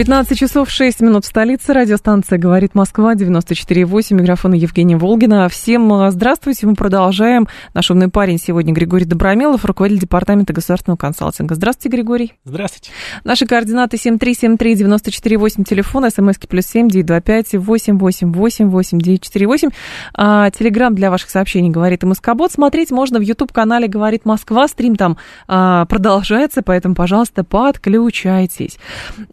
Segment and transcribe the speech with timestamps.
[0.00, 1.74] 15 часов 6 минут в столице.
[1.74, 4.14] Радиостанция «Говорит Москва», 94,8.
[4.14, 5.50] Микрофон Евгения Волгина.
[5.50, 6.66] Всем э, здравствуйте.
[6.66, 7.48] Мы продолжаем.
[7.74, 11.54] Наш умный парень сегодня Григорий Добромелов, руководитель Департамента государственного консалтинга.
[11.54, 12.32] Здравствуйте, Григорий.
[12.46, 12.92] Здравствуйте.
[13.24, 19.68] Наши координаты 7373948, телефон, смски плюс 7, 925 888 8948.
[20.14, 22.50] А, телеграмм для ваших сообщений «Говорит Москобот».
[22.50, 24.66] Смотреть можно в YouTube-канале «Говорит Москва».
[24.66, 28.78] Стрим там а, продолжается, поэтому, пожалуйста, подключайтесь.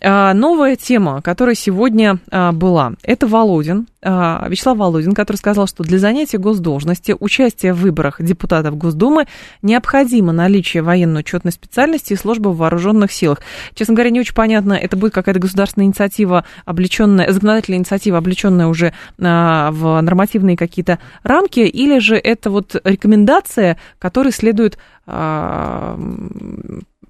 [0.03, 5.67] А, но новая тема, которая сегодня а, была, это Володин, а, Вячеслав Володин, который сказал,
[5.67, 9.27] что для занятия госдолжности, участия в выборах депутатов Госдумы
[9.61, 13.41] необходимо наличие военной учетной специальности и службы в вооруженных силах.
[13.75, 18.93] Честно говоря, не очень понятно, это будет какая-то государственная инициатива, облеченная, законодательная инициатива, облеченная уже
[19.21, 25.99] а, в нормативные какие-то рамки, или же это вот рекомендация, которую следует а,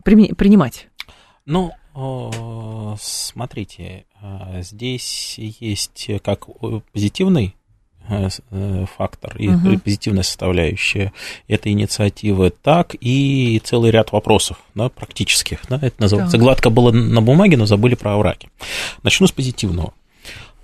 [0.03, 0.89] принимать?
[1.45, 1.71] Ну,
[2.99, 6.45] смотрите, а, здесь есть как
[6.93, 7.55] позитивный
[8.07, 9.79] э, э, фактор и угу.
[9.79, 11.11] позитивная составляющая
[11.47, 15.61] этой инициативы, так и целый ряд вопросов, да, практических.
[15.69, 16.33] Да, это называется.
[16.33, 16.41] Так.
[16.41, 18.49] Гладко было на бумаге, но забыли про овраги.
[19.03, 19.93] Начну с позитивного.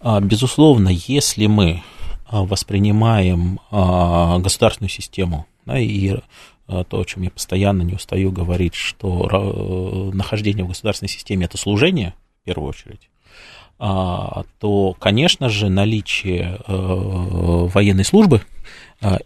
[0.01, 1.83] А, безусловно, если мы
[2.25, 6.17] а, воспринимаем государственную систему да, и
[6.67, 11.57] то, о чем я постоянно не устаю говорить, что э, нахождение в государственной системе это
[11.57, 13.09] служение, в первую очередь,
[13.79, 16.73] а, то, конечно же, наличие э,
[17.73, 18.41] военной службы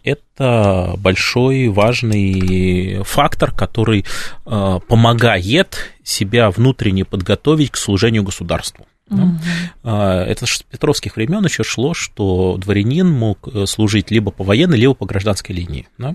[0.02, 4.04] это большой важный фактор, который
[4.44, 8.87] помогает себя внутренне подготовить к служению государству.
[9.10, 9.90] Угу.
[9.90, 14.94] Это с петровских времен еще шло, что дворянин мог э, служить либо по военной, либо
[14.94, 15.88] по гражданской линии.
[15.98, 16.14] Да?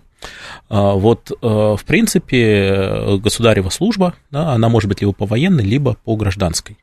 [0.69, 5.95] А, вот, э, в принципе, государева служба, да, она может быть либо по военной, либо
[6.03, 6.77] по гражданской.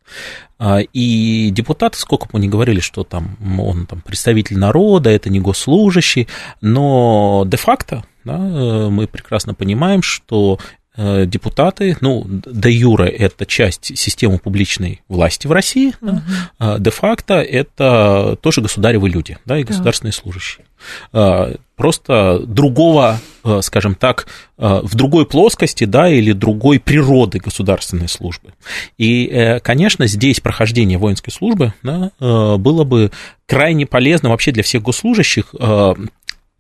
[0.59, 5.31] А, и депутаты, сколько бы мы ни говорили, что там он там, представитель народа, это
[5.31, 6.29] не госслужащий,
[6.61, 14.39] но де-факто да, мы прекрасно понимаем, что Э, депутаты, ну, де юре это часть системы
[14.39, 16.21] публичной власти в России, угу.
[16.59, 20.19] да, де-факто это тоже государевы люди, да, и государственные да.
[20.19, 20.67] служащие.
[21.13, 24.27] А, просто другого, э, скажем так,
[24.59, 28.53] э, в другой плоскости, да, или другой природы государственной службы.
[28.99, 33.11] И, конечно, здесь прохождение воинской службы да, было бы
[33.47, 35.55] крайне полезно вообще для всех госслужащих,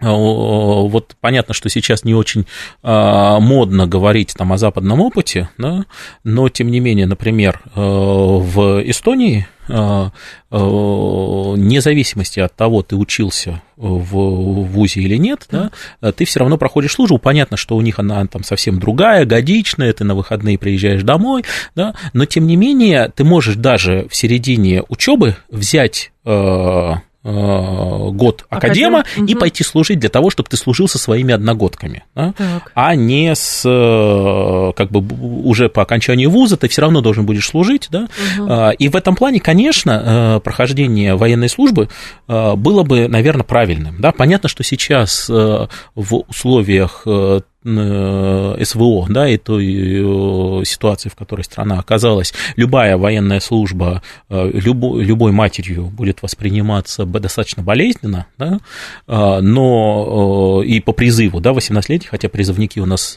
[0.08, 2.46] вот понятно, что сейчас не очень
[2.82, 5.84] а, модно говорить там о западном опыте, да,
[6.24, 10.10] но тем не менее, например, э, в Эстонии э,
[10.50, 15.70] э, вне зависимости от того, ты учился в ВУЗе или нет, да,
[16.12, 17.18] ты все равно проходишь службу.
[17.18, 21.44] Понятно, что у них она там совсем другая, годичная, ты на выходные приезжаешь домой,
[21.74, 29.00] да, но тем не менее ты можешь даже в середине учебы взять Э, год академа
[29.00, 29.26] Академ.
[29.26, 29.40] и угу.
[29.40, 32.32] пойти служить для того, чтобы ты служил со своими одногодками, да?
[32.74, 35.00] а не с э, как бы
[35.44, 38.08] уже по окончанию вуза ты все равно должен будешь служить, да?
[38.38, 38.70] Угу.
[38.78, 41.90] И в этом плане, конечно, э, прохождение военной службы
[42.26, 44.12] было бы, наверное, правильным, да?
[44.12, 51.78] Понятно, что сейчас в условиях Э, СВО, да, и той э, ситуации, в которой страна
[51.78, 58.60] оказалась, любая военная служба э, любой, любой матерью будет восприниматься достаточно болезненно, да,
[59.06, 63.16] но и по призыву, да, 18-летних, хотя призывники у нас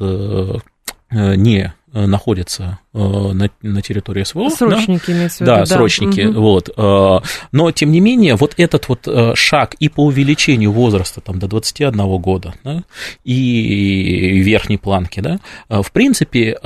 [1.11, 4.49] не находятся э, на, на территории СВО.
[4.49, 5.13] Срочники, да?
[5.13, 5.51] имеется в виду.
[5.51, 5.65] Да, да.
[5.65, 6.41] срочники, угу.
[6.41, 6.69] вот.
[6.75, 7.19] Э,
[7.51, 11.47] но, тем не менее, вот этот вот э, шаг и по увеличению возраста там, до
[11.47, 12.83] 21 года, да,
[13.23, 15.39] и верхней планки, да,
[15.69, 16.57] в принципе,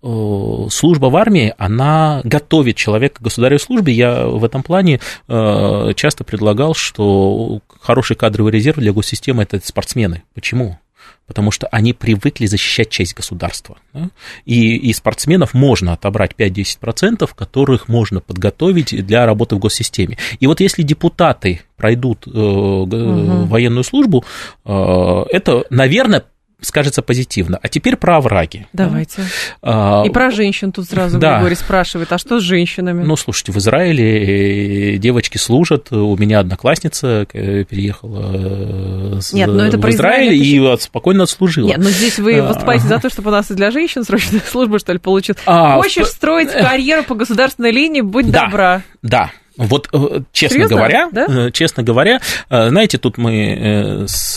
[0.00, 3.92] служба в армии, она готовит человека к государственной службе.
[3.92, 10.22] Я в этом плане часто предлагал, что хороший кадровый резерв для госсистемы– это спортсмены.
[10.34, 10.78] Почему?
[11.26, 13.78] Потому что они привыкли защищать честь государства.
[13.92, 14.10] Да?
[14.44, 20.18] И, и спортсменов можно отобрать 5-10%, которых можно подготовить для работы в госсистеме.
[20.40, 23.46] И вот если депутаты пройдут э, угу.
[23.46, 24.24] военную службу,
[24.64, 26.24] э, это, наверное,
[26.62, 27.58] скажется позитивно.
[27.62, 28.66] А теперь про овраги.
[28.72, 29.22] Давайте.
[29.62, 31.36] А, И про женщин тут сразу да.
[31.36, 33.02] Григорий спрашивает, а что с женщинами?
[33.02, 35.92] Ну, слушайте, в Израиле э, девочки служат.
[35.92, 41.68] У меня одноклассница э, переехала Нет, но это в Израиль и спокойно отслужила.
[41.68, 42.48] Нет, но здесь вы а.
[42.48, 45.34] выступаете за то, чтобы у нас и для женщин срочная служба, что ли, получил.
[45.46, 46.10] А, Хочешь в...
[46.10, 48.82] строить карьеру по государственной линии, будь да, добра.
[49.02, 49.30] Да,
[49.60, 50.76] вот, э, честно Серьезно?
[50.76, 51.26] говоря, да?
[51.28, 54.36] Э, честно говоря, э, знаете, тут мы с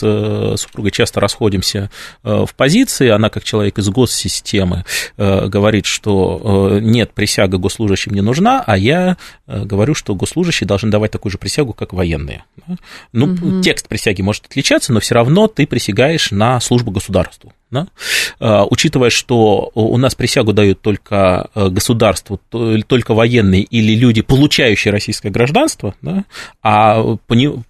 [0.58, 1.90] супругой часто расходимся
[2.24, 3.08] в позиции.
[3.08, 4.84] Она, как человек из госсистемы,
[5.18, 9.18] говорит, что нет, присяга госслужащим не нужна, а я
[9.48, 12.44] говорю, что госслужащие должны давать такую же присягу, как военные.
[13.14, 13.62] Ну, угу.
[13.62, 17.54] текст присяги может отличаться, но все равно ты присягаешь на службу государству.
[17.74, 17.88] Да?
[18.70, 22.40] Учитывая, что у нас присягу дают только э, государству,
[22.88, 26.26] только военные или люди, получающие российское гражданство, да?
[26.62, 27.18] а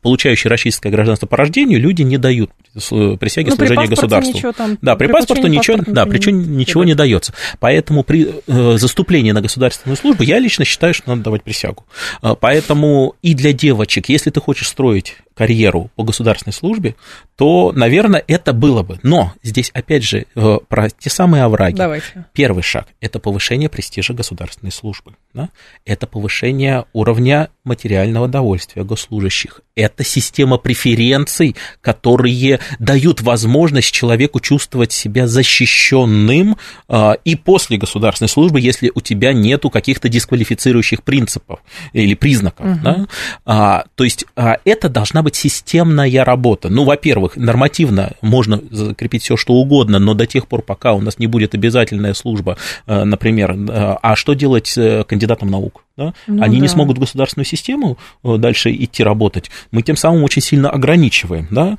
[0.01, 4.35] получающие российское гражданство по рождению люди не дают присяги ну, служения государству.
[4.35, 7.33] Ничего там, да, при, при паспорту ничего, да, причем ничего не дается.
[7.59, 11.85] Поэтому при э, заступлении на государственную службу я лично считаю, что надо давать присягу.
[12.21, 16.95] А, поэтому и для девочек, если ты хочешь строить карьеру по государственной службе,
[17.35, 18.99] то, наверное, это было бы.
[19.03, 21.75] Но здесь, опять же, э, про те самые овраги.
[21.75, 22.25] Давайте.
[22.33, 25.15] Первый шаг– это повышение престижа государственной службы.
[25.33, 25.49] Да?
[25.85, 29.61] Это повышение уровня материального довольствия госслужащих.
[29.75, 36.57] Это система преференций, которые дают возможность человеку чувствовать себя защищенным
[36.89, 41.59] э, и после государственной службы, если у тебя нету каких-то дисквалифицирующих принципов
[41.91, 42.67] или признаков.
[42.67, 42.79] Угу.
[42.83, 43.07] Да?
[43.45, 46.69] А, то есть а, это должна быть системная работа.
[46.69, 51.17] Ну, во-первых, нормативно можно закрепить все, что угодно, но до тех пор, пока у нас
[51.17, 55.82] не будет обязательная служба, э, например, э, а что делать с кандидатом наук?
[55.95, 56.13] Да?
[56.27, 56.63] Ну, Они да.
[56.63, 59.51] не смогут в государственную систему э, дальше идти работать.
[59.71, 61.77] Мы тем самым очень сильно ограничиваем да,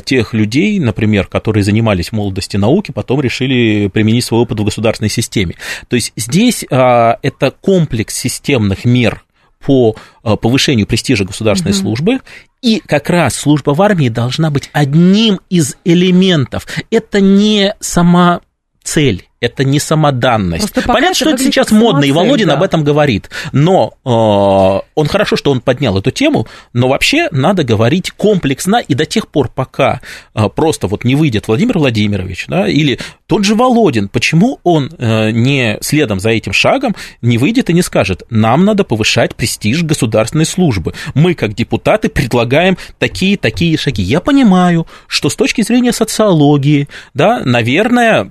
[0.00, 5.10] тех людей, например, которые занимались в молодости науки, потом решили применить свой опыт в государственной
[5.10, 5.54] системе.
[5.88, 9.24] То есть здесь а, это комплекс системных мер
[9.60, 11.80] по э, повышению престижа государственной угу.
[11.80, 12.20] службы.
[12.62, 16.66] И как раз служба в армии должна быть одним из элементов.
[16.90, 18.40] Это не сама
[18.86, 20.72] цель это не самоданность.
[20.86, 22.54] Понятно, что это сейчас модно, и Володин да.
[22.54, 23.28] об этом говорит.
[23.52, 28.94] Но э, он хорошо, что он поднял эту тему, но вообще надо говорить комплексно и
[28.94, 30.00] до тех пор, пока
[30.34, 35.30] э, просто вот не выйдет Владимир Владимирович, да, или тот же Володин, почему он э,
[35.32, 40.46] не следом за этим шагом не выйдет и не скажет, нам надо повышать престиж государственной
[40.46, 40.94] службы.
[41.14, 44.02] Мы, как депутаты, предлагаем такие-такие шаги.
[44.02, 48.30] Я понимаю, что с точки зрения социологии, да, наверное,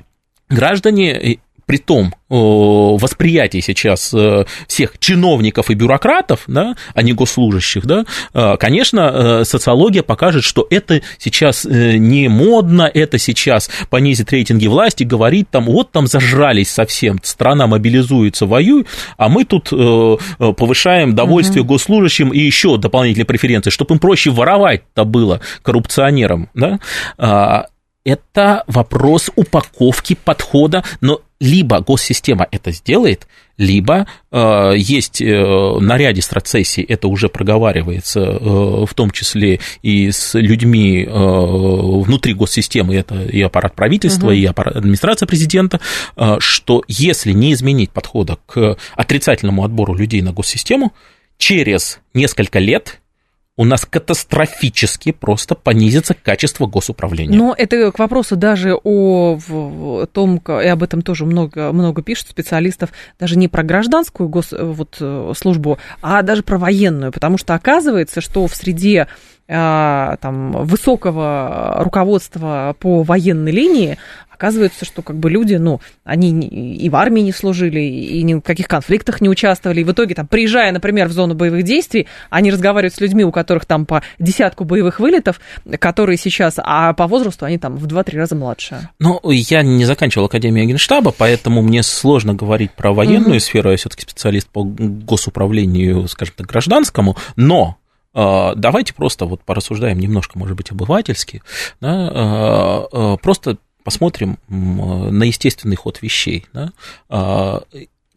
[0.49, 8.05] граждане при том восприятии сейчас э, всех чиновников и бюрократов, да, а не госслужащих, да,
[8.33, 9.11] э, конечно,
[9.41, 15.65] э, социология покажет, что это сейчас не модно, это сейчас понизит рейтинги власти, говорит там,
[15.65, 18.87] вот там зажрались совсем, страна мобилизуется, воюет,
[19.17, 21.73] а мы тут повышаем довольствие угу.
[21.73, 26.79] госслужащим и еще дополнительные преференции, чтобы им проще воровать-то было коррупционерам, да,
[27.17, 27.67] а,
[28.05, 36.21] это вопрос упаковки подхода, но либо госсистема это сделает, либо э, есть э, на ряде
[36.21, 43.23] страцессий, это уже проговаривается, э, в том числе и с людьми э, внутри госсистемы, это
[43.23, 44.35] и аппарат правительства, угу.
[44.35, 45.81] и аппарат администрация президента,
[46.15, 50.93] э, что если не изменить подхода к отрицательному отбору людей на госсистему,
[51.37, 53.01] через несколько лет
[53.57, 57.37] у нас катастрофически просто понизится качество госуправления.
[57.37, 59.37] Но это к вопросу даже о
[60.11, 65.01] том, и об этом тоже много, много пишут специалистов, даже не про гражданскую гос, вот,
[65.37, 69.07] службу, а даже про военную, потому что оказывается, что в среде
[69.47, 73.99] а, там, высокого руководства по военной линии,
[74.35, 78.41] оказывается, что как бы люди, ну, они и в армии не служили, и ни в
[78.41, 79.81] каких конфликтах не участвовали.
[79.81, 83.31] И в итоге, там, приезжая, например, в зону боевых действий, они разговаривают с людьми, у
[83.31, 85.39] которых там по десятку боевых вылетов,
[85.79, 88.89] которые сейчас, а по возрасту они там в 2-3 раза младше.
[88.99, 93.39] Ну, я не заканчивал Академию Генштаба, поэтому мне сложно говорить про военную угу.
[93.39, 97.77] сферу, я все-таки специалист по госуправлению, скажем так, гражданскому, но
[98.17, 101.43] а, давайте просто вот порассуждаем немножко, может быть, обывательски,
[101.81, 106.45] да, а, а, просто посмотрим на естественный ход вещей.
[106.51, 106.73] Да.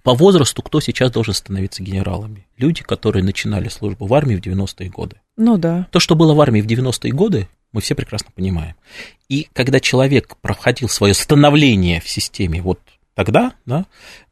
[0.02, 2.46] По возрасту кто сейчас должен становиться генералами?
[2.56, 5.20] Люди, которые начинали службу в армии в 90-е годы.
[5.37, 5.87] Ну да.
[5.92, 8.75] То, что было в армии в 90-е годы, мы все прекрасно понимаем.
[9.28, 12.80] И когда человек проходил свое становление в системе вот
[13.14, 13.84] тогда, да,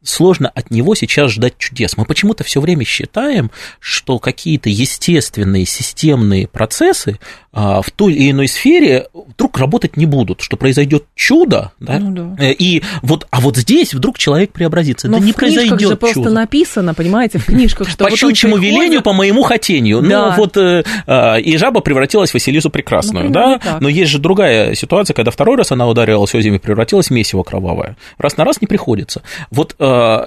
[0.07, 1.97] сложно от него сейчас ждать чудес.
[1.97, 7.19] Мы почему-то все время считаем, что какие-то естественные системные процессы
[7.59, 11.97] а, в той или иной сфере вдруг работать не будут, что произойдет чудо, да?
[11.97, 12.43] Ну, да.
[12.45, 15.07] Э, и вот, а вот здесь вдруг человек преобразится.
[15.07, 16.29] Но это не произойдет же просто чудо.
[16.29, 20.03] написано, понимаете, в книжках, что по вот щучьему велению, по моему хотению.
[20.03, 20.29] Ну, да.
[20.29, 23.59] Ну вот э, э, и жаба превратилась в Василису прекрасную, ну, да?
[23.79, 27.97] Но есть же другая ситуация, когда второй раз она ударила озими, превратилась в месиво кровавое.
[28.19, 29.23] Раз на раз не приходится.
[29.49, 29.83] Вот э,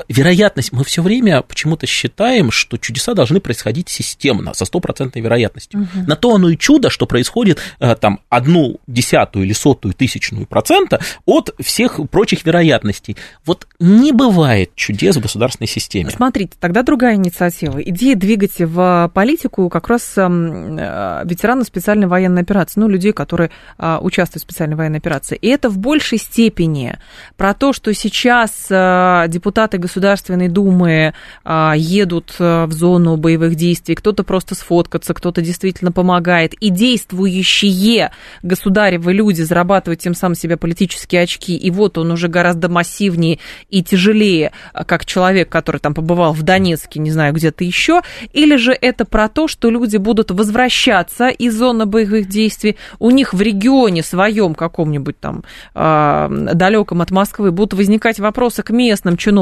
[0.08, 5.80] вероятность, мы все время почему-то считаем, что чудеса должны происходить системно, со стопроцентной вероятностью.
[5.80, 6.06] Угу.
[6.06, 11.00] На то оно и чудо, что происходит э, там одну десятую или сотую тысячную процента
[11.26, 13.16] от всех прочих вероятностей.
[13.44, 16.10] Вот не бывает чудес в государственной системе.
[16.10, 17.82] Смотрите, тогда другая инициатива.
[17.82, 23.50] Идея двигать в политику как раз эм, э, ветеранов специальной военной операции, ну, людей, которые
[23.78, 25.36] э, участвуют в специальной военной операции.
[25.36, 26.98] И это в большей степени
[27.36, 31.14] про то, что сейчас депутаты Государственной Думы
[31.44, 38.10] едут в зону боевых действий, кто-то просто сфоткаться, кто-то действительно помогает, и действующие
[38.42, 43.38] государевы люди зарабатывают тем самым себе политические очки, и вот он уже гораздо массивнее
[43.68, 44.52] и тяжелее,
[44.86, 48.02] как человек, который там побывал в Донецке, не знаю, где-то еще,
[48.32, 53.34] или же это про то, что люди будут возвращаться из зоны боевых действий, у них
[53.34, 59.39] в регионе своем каком-нибудь там э, далеком от Москвы будут возникать вопросы к местным чиновникам,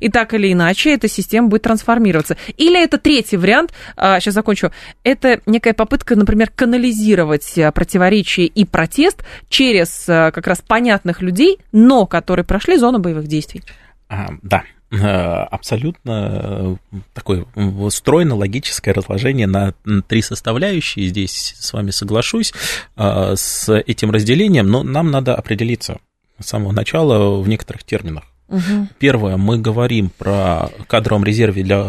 [0.00, 2.36] и так или иначе эта система будет трансформироваться.
[2.56, 4.70] Или это третий вариант, э, сейчас закончу,
[5.04, 11.58] это некая попытка, например, канализировать э, противоречия и протест через э, как раз понятных людей,
[11.72, 13.62] но которые прошли зону боевых действий.
[14.08, 16.78] А, да, э, абсолютно
[17.14, 17.46] такое
[17.90, 19.72] стройно логическое разложение на
[20.06, 21.08] три составляющие.
[21.08, 22.52] Здесь с вами соглашусь
[22.96, 25.98] с этим разделением, но нам надо определиться
[26.40, 28.24] с самого начала в некоторых терминах.
[28.50, 28.88] Угу.
[28.98, 31.82] Первое, мы говорим про кадровом резерве для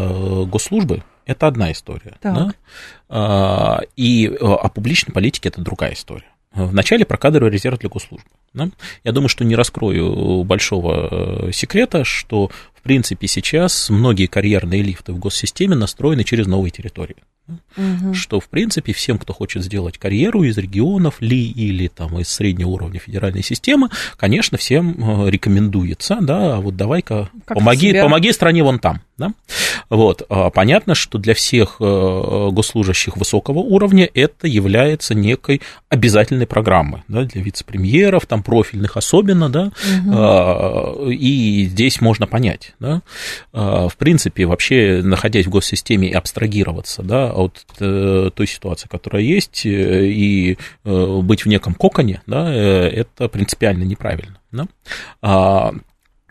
[0.46, 2.18] госслужбы, это одна история.
[2.22, 2.52] Да?
[3.10, 6.26] А, и о а публичной политике это другая история.
[6.54, 8.30] Вначале про кадровый резерв для госслужбы.
[8.54, 8.70] Да?
[9.04, 15.14] Я думаю, что не раскрою большого э, секрета, что, в принципе, сейчас многие карьерные лифты
[15.14, 17.16] в госсистеме настроены через новые территории
[17.48, 18.14] угу.
[18.14, 22.70] что, в принципе, всем, кто хочет сделать карьеру из регионов ли или там из среднего
[22.70, 29.02] уровня федеральной системы, конечно, всем э, рекомендуется, да, вот давай-ка помоги, помоги стране вон там,
[29.22, 29.34] да.
[29.90, 37.04] Вот, а понятно, что для всех э, госслужащих высокого уровня это является некой обязательной программой,
[37.08, 39.72] да, для вице-премьеров, там, профильных особенно, да,
[40.06, 41.10] угу.
[41.10, 43.02] и здесь можно понять, да,
[43.52, 49.66] в принципе, вообще, находясь в госсистеме и абстрагироваться, да, от э, той ситуации, которая есть,
[49.66, 54.40] э, и быть в неком коконе, да, это принципиально неправильно.
[54.52, 55.72] Да?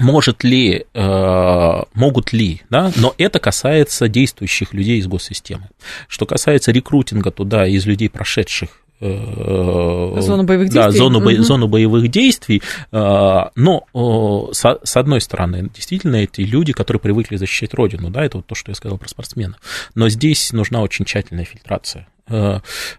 [0.00, 5.68] Может ли, могут ли, да, но это касается действующих людей из госсистемы.
[6.08, 10.82] Что касается рекрутинга туда из людей, прошедших Зону боевых действий.
[10.82, 11.42] Да, зону, угу.
[11.42, 12.62] зону боевых действий.
[12.92, 18.54] Но, с одной стороны, действительно, эти люди, которые привыкли защищать Родину, да, это вот то,
[18.54, 19.58] что я сказал про спортсменов.
[19.94, 22.06] Но здесь нужна очень тщательная фильтрация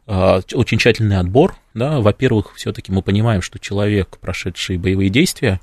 [0.08, 1.55] очень тщательный отбор.
[1.74, 2.01] Да.
[2.01, 5.62] Во-первых, все-таки мы понимаем, что человек, прошедший боевые действия,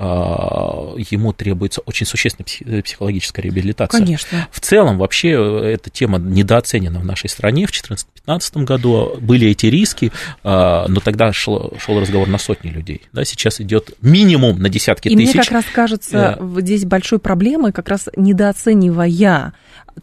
[0.00, 3.98] ему требуется очень существенная психологическая реабилитация.
[3.98, 4.48] Конечно.
[4.50, 5.30] В целом, вообще,
[5.74, 7.66] эта тема недооценена в нашей стране.
[7.66, 10.10] В 2014-2015 году были эти риски,
[10.42, 13.02] а, но тогда шел, шел разговор на сотни людей.
[13.12, 15.34] Да, сейчас идет минимум на десятки И тысяч.
[15.34, 16.60] И мне как раз кажется, yeah.
[16.60, 19.52] здесь большой проблемой, как раз недооценивая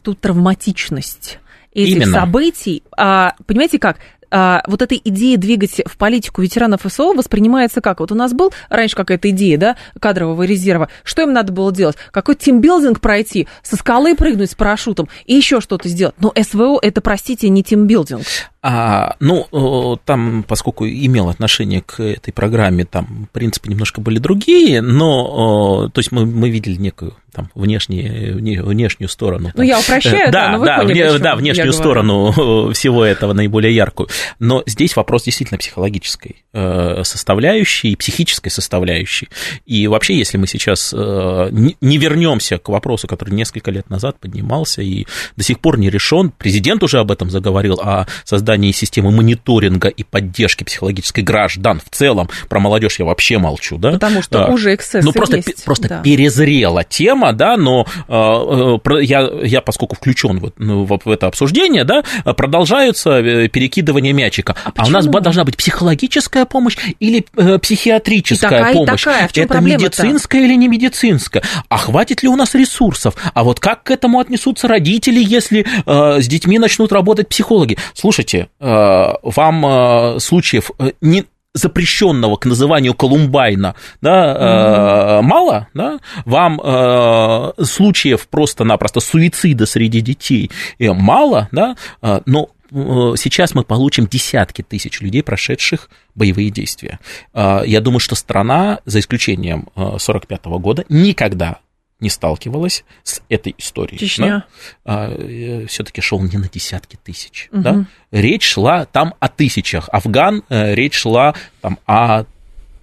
[0.03, 1.39] ту травматичность
[1.73, 2.19] этих Именно.
[2.19, 2.83] событий.
[2.95, 3.97] А, понимаете как?
[4.31, 7.99] А, вот эта идея двигать в политику ветеранов СО воспринимается как?
[7.99, 10.89] Вот у нас был раньше какая-то идея, да, кадрового резерва.
[11.03, 11.97] Что им надо было делать?
[12.11, 16.15] Какой тимбилдинг пройти, со скалы прыгнуть с парашютом и еще что-то сделать.
[16.19, 18.23] Но СВО это, простите, не тимбилдинг.
[18.69, 25.89] А, ну, там, поскольку имел отношение к этой программе, там, принципе, немножко были другие, но,
[25.93, 29.51] то есть мы, мы видели некую там, внешние, внешнюю сторону.
[29.53, 34.09] Ну, я упрощаю, да, да, но да, вне, да внешнюю сторону всего этого наиболее яркую.
[34.39, 39.29] Но здесь вопрос действительно психологической э, составляющей, психической составляющей.
[39.67, 44.81] И вообще, если мы сейчас э, не вернемся к вопросу, который несколько лет назад поднимался
[44.81, 45.05] и
[45.35, 49.87] до сих пор не решен, президент уже об этом заговорил, о создании создании системы мониторинга
[49.87, 52.27] и поддержки психологической граждан в целом.
[52.49, 53.91] Про молодежь я вообще молчу, да?
[53.91, 55.63] Потому что а, уже эксцессы Ну, просто, есть.
[55.63, 56.01] просто да.
[56.01, 62.03] перезрела тема, да, но а, я, я, поскольку включен в, ну, в это обсуждение, да,
[62.33, 64.55] продолжаются перекидывание мячика.
[64.65, 67.25] А, а у нас должна быть психологическая помощь или
[67.59, 69.01] психиатрическая и такая, помощь?
[69.01, 69.27] И такая.
[69.27, 71.43] В чем это медицинская или не медицинская?
[71.69, 73.15] А хватит ли у нас ресурсов?
[73.33, 77.77] А вот как к этому отнесутся родители, если э, с детьми начнут работать психологи?
[77.93, 81.25] Слушайте, э, вам э, случаев э, не
[81.57, 85.19] запрещенного к называнию Колумбайна, да, mm-hmm.
[85.19, 92.49] э, мало, да, вам э, случаев просто-напросто суицида среди детей э, мало, да, э, но
[92.69, 96.99] сейчас мы получим десятки тысяч людей, прошедших боевые действия.
[97.33, 101.59] Я думаю, что страна, за исключением 1945 года, никогда
[101.99, 103.97] не сталкивалась с этой историей.
[103.97, 104.45] Чечня.
[104.85, 105.09] Да?
[105.09, 107.49] А, все-таки шел не на десятки тысяч.
[107.51, 107.61] Угу.
[107.61, 107.85] Да?
[108.11, 109.89] Речь шла там о тысячах.
[109.91, 112.25] Афган, э, речь шла там о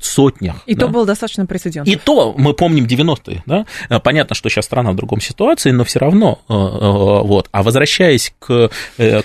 [0.04, 0.56] сотнях.
[0.66, 0.86] И да?
[0.86, 1.92] то было достаточно прецедентов.
[1.92, 3.66] И то мы помним 90-е, да?
[3.88, 7.48] Э, понятно, что сейчас страна в другом ситуации, но все равно, э, э, вот.
[7.52, 8.70] А возвращаясь к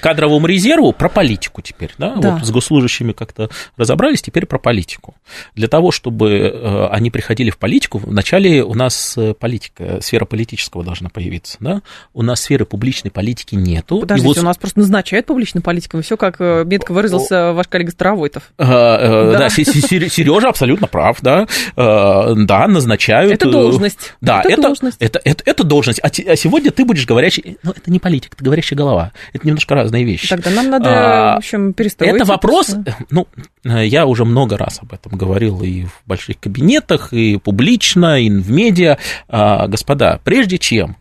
[0.02, 2.16] кадровому резерву, про политику теперь, да?
[2.16, 2.36] да.
[2.36, 5.16] Вот с госслужащими как-то разобрались, теперь про политику.
[5.56, 11.58] Для того, чтобы они приходили в политику, вначале у нас политика, сфера политического должна появиться,
[11.60, 11.82] да?
[12.14, 14.00] У нас сферы публичной политики нету.
[14.00, 14.38] Подождите, вот...
[14.38, 18.52] у нас просто назначают публичную политику, все как метко выразился ваш коллега Старовойтов.
[18.58, 23.34] Да Сережа абсолютно абсолютно прав, да, э, да, назначают.
[23.34, 24.14] Это должность.
[24.22, 24.98] Да, это, это должность.
[25.00, 26.00] Это, это, это должность.
[26.04, 29.12] А, а сегодня ты будешь говорящий, ну, это не политик, это говорящая голова.
[29.34, 30.30] Это немножко разные вещи.
[30.30, 32.16] Тогда нам надо, а, в общем, перестроить.
[32.16, 32.76] Это вопрос,
[33.10, 33.28] ну,
[33.64, 38.52] я уже много раз об этом говорил и в больших кабинетах, и публично, и в
[38.52, 38.98] медиа.
[39.28, 40.98] А, господа, прежде чем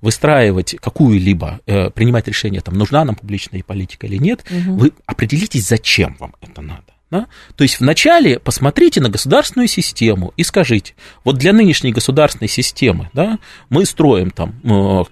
[0.00, 4.76] выстраивать какую-либо, э, принимать решение, там, нужна нам публичная политика или нет, угу.
[4.76, 6.93] вы определитесь, зачем вам это надо.
[7.10, 7.26] Да?
[7.56, 13.38] То есть вначале посмотрите на государственную систему и скажите, вот для нынешней государственной системы да,
[13.68, 15.04] мы строим там э,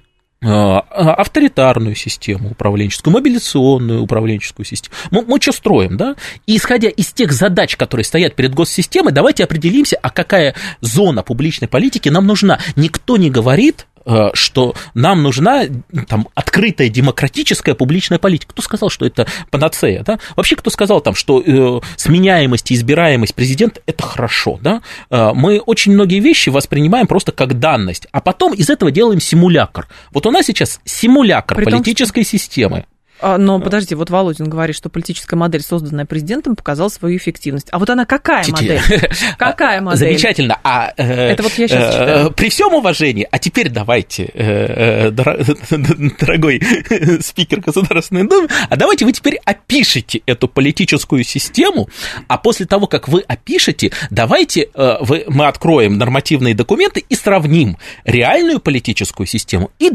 [0.44, 4.94] э, авторитарную систему управленческую, мобилизационную управленческую систему.
[5.10, 6.16] Мы, мы что строим, да?
[6.46, 11.68] И исходя из тех задач, которые стоят перед госсистемой, давайте определимся, а какая зона публичной
[11.68, 12.58] политики нам нужна.
[12.74, 13.86] Никто не говорит,
[14.34, 15.64] что нам нужна
[16.08, 18.52] там, открытая демократическая публичная политика.
[18.52, 20.02] Кто сказал, что это панацея?
[20.02, 20.18] Да?
[20.36, 24.58] Вообще, кто сказал, там, что э, сменяемость и избираемость президента– это хорошо?
[24.62, 24.82] Да?
[25.10, 29.88] Э, мы очень многие вещи воспринимаем просто как данность, а потом из этого делаем симулятор.
[30.10, 32.84] Вот у нас сейчас симулятор При политической том, системы.
[33.22, 37.68] А, но подожди, вот Володин говорит, что политическая модель, созданная президентом, показала свою эффективность.
[37.70, 38.80] А вот она какая модель?
[39.38, 39.98] Какая модель?
[40.08, 40.58] Замечательно.
[40.64, 42.30] А, э, Это вот я сейчас э, читаю.
[42.32, 45.10] При всем уважении, а теперь давайте, э,
[46.20, 46.60] дорогой
[47.20, 51.88] спикер Государственной Думы, а давайте вы теперь опишите эту политическую систему,
[52.26, 58.58] а после того, как вы опишете, давайте вы, мы откроем нормативные документы и сравним реальную
[58.58, 59.90] политическую систему и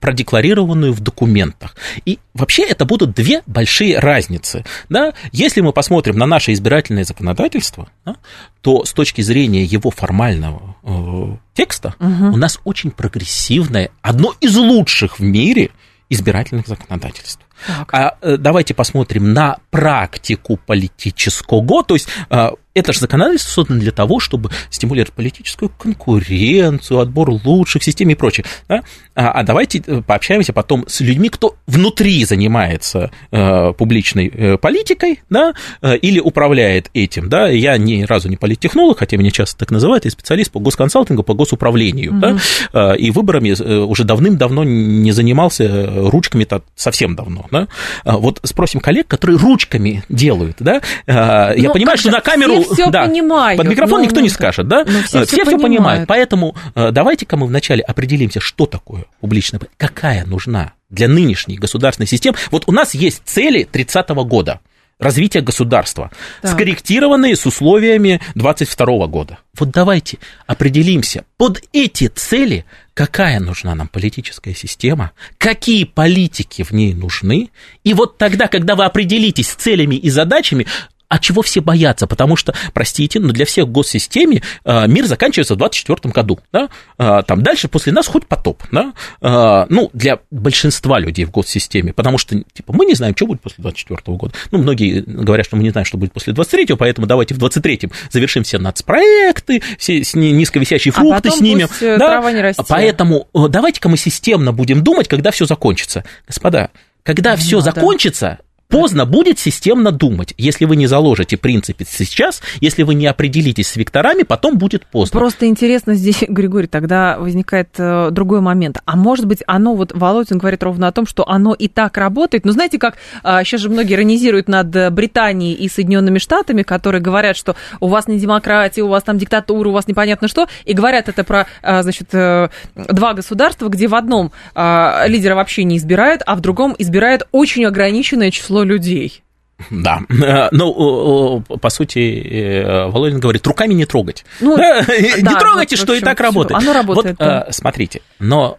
[0.00, 1.76] продекларированную в документах.
[2.06, 4.64] И вообще это будут две большие разницы.
[4.88, 5.12] Да?
[5.32, 8.16] Если мы посмотрим на наше избирательное законодательство, да,
[8.60, 12.26] то с точки зрения его формального э, текста угу.
[12.26, 15.70] у нас очень прогрессивное, одно из лучших в мире
[16.08, 17.44] избирательных законодательств.
[17.66, 17.92] Так.
[17.92, 23.92] А э, давайте посмотрим на практику политического, то есть э, это же законодательство создано для
[23.92, 28.44] того, чтобы стимулировать политическую конкуренцию, отбор лучших систем и прочее.
[28.68, 28.82] Да?
[29.14, 35.22] А, а давайте э, пообщаемся потом с людьми, кто внутри занимается э, публичной э, политикой,
[35.30, 37.28] да, э, или управляет этим.
[37.28, 37.48] Да?
[37.48, 41.34] Я ни разу не политтехнолог, хотя меня часто так называют, я специалист по госконсалтингу, по
[41.34, 42.12] госуправлению.
[42.12, 42.20] Угу.
[42.20, 42.36] Да?
[42.72, 47.46] Э, и выборами э, уже давным-давно не занимался ручками-то совсем давно.
[47.50, 47.68] Да?
[48.04, 50.56] Вот спросим коллег, которые ручками делают.
[50.60, 50.80] Да?
[51.06, 53.58] Я ну, понимаю, что на камеру все да, понимают.
[53.58, 54.84] Под микрофон но, никто не скажет, да?
[54.84, 56.06] все, все, все, все понимают.
[56.06, 62.36] Поэтому э, давайте-ка мы вначале определимся, что такое публичная какая нужна для нынешней государственной системы.
[62.50, 64.60] Вот у нас есть цели 30 -го года
[65.00, 66.10] развития государства,
[66.42, 66.52] так.
[66.52, 69.38] скорректированные с условиями 22 года.
[69.58, 76.92] Вот давайте определимся под эти цели, какая нужна нам политическая система, какие политики в ней
[76.92, 77.50] нужны,
[77.82, 80.66] и вот тогда, когда вы определитесь с целями и задачами,
[81.10, 82.06] а чего все боятся?
[82.06, 86.38] Потому что, простите, но для всех в госсистеме э, мир заканчивается в 24 году.
[86.52, 86.68] Да?
[86.98, 88.62] Э, там дальше после нас хоть потоп.
[88.70, 88.92] Да?
[89.20, 91.92] Э, ну, для большинства людей в госсистеме.
[91.92, 94.34] Потому что, типа, мы не знаем, что будет после 24 года.
[94.52, 97.90] Ну, многие говорят, что мы не знаем, что будет после 23 поэтому давайте в 23-м
[98.12, 101.66] завершим все нацпроекты, все низковисящие а фрукты а снимем.
[101.66, 101.98] Пусть да?
[101.98, 102.66] трава не растет.
[102.68, 106.04] Поэтому давайте-ка мы системно будем думать, когда все закончится.
[106.28, 106.70] Господа,
[107.02, 108.38] когда все закончится,
[108.70, 110.32] Поздно будет системно думать.
[110.38, 115.18] Если вы не заложите принципы сейчас, если вы не определитесь с векторами, потом будет поздно.
[115.18, 118.78] Просто интересно здесь, Григорий, тогда возникает э, другой момент.
[118.84, 122.44] А может быть, оно, вот Володин говорит ровно о том, что оно и так работает.
[122.44, 127.36] Ну, знаете, как э, сейчас же многие иронизируют над Британией и Соединенными Штатами, которые говорят,
[127.36, 131.08] что у вас не демократия, у вас там диктатура, у вас непонятно что, и говорят
[131.08, 136.22] это про, э, значит, э, два государства, где в одном э, лидера вообще не избирают,
[136.26, 139.22] а в другом избирают очень ограниченное число людей.
[139.70, 140.00] Да,
[140.52, 144.24] ну, по сути, э, Володин говорит, руками не трогать.
[144.40, 146.60] Ну, да, не да, трогайте, вот, что общем, и так работает.
[146.60, 147.18] Оно работает.
[147.18, 147.46] Вот, да.
[147.50, 148.58] смотрите, но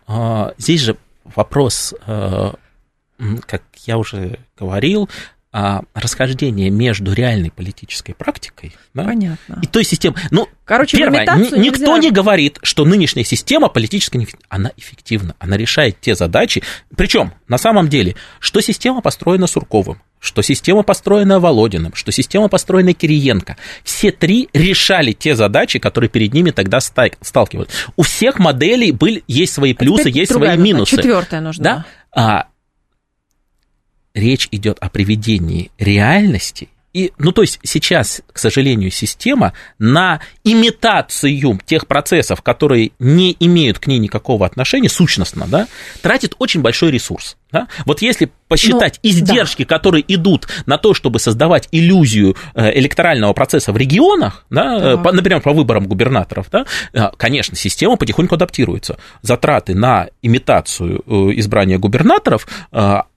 [0.58, 0.98] здесь же
[1.36, 5.10] вопрос, как я уже говорил,
[5.54, 9.60] а, расхождение между реальной политической практикой да, Понятно.
[9.62, 10.18] и той системой.
[10.32, 11.26] Ну, Короче, первое,
[11.58, 16.64] никто не говорит, что нынешняя система политическая не она эффективна, она решает те задачи.
[16.96, 22.94] Причем, на самом деле, что система построена Сурковым, что система построена Володиным, что система построена
[22.94, 23.58] Кириенко.
[23.84, 27.72] Все три решали те задачи, которые перед ними тогда сталкивались.
[27.98, 30.96] У всех моделей были, есть свои плюсы, а есть свои минусы.
[30.96, 31.64] Четвертая нужна.
[31.64, 31.86] Да?
[32.14, 32.48] А,
[34.14, 41.60] речь идет о приведении реальности и, ну, то есть сейчас, к сожалению, система на имитацию
[41.66, 45.68] тех процессов, которые не имеют к ней никакого отношения, сущностно, да,
[46.02, 47.38] тратит очень большой ресурс.
[47.52, 47.68] Да?
[47.86, 49.78] Вот если посчитать ну, издержки, да.
[49.78, 54.98] которые идут на то, чтобы создавать иллюзию э, электорального процесса в регионах, да, да.
[54.98, 58.98] По, например, по выборам губернаторов, да, э, конечно, система потихоньку адаптируется.
[59.22, 62.46] Затраты на имитацию э, избрания губернаторов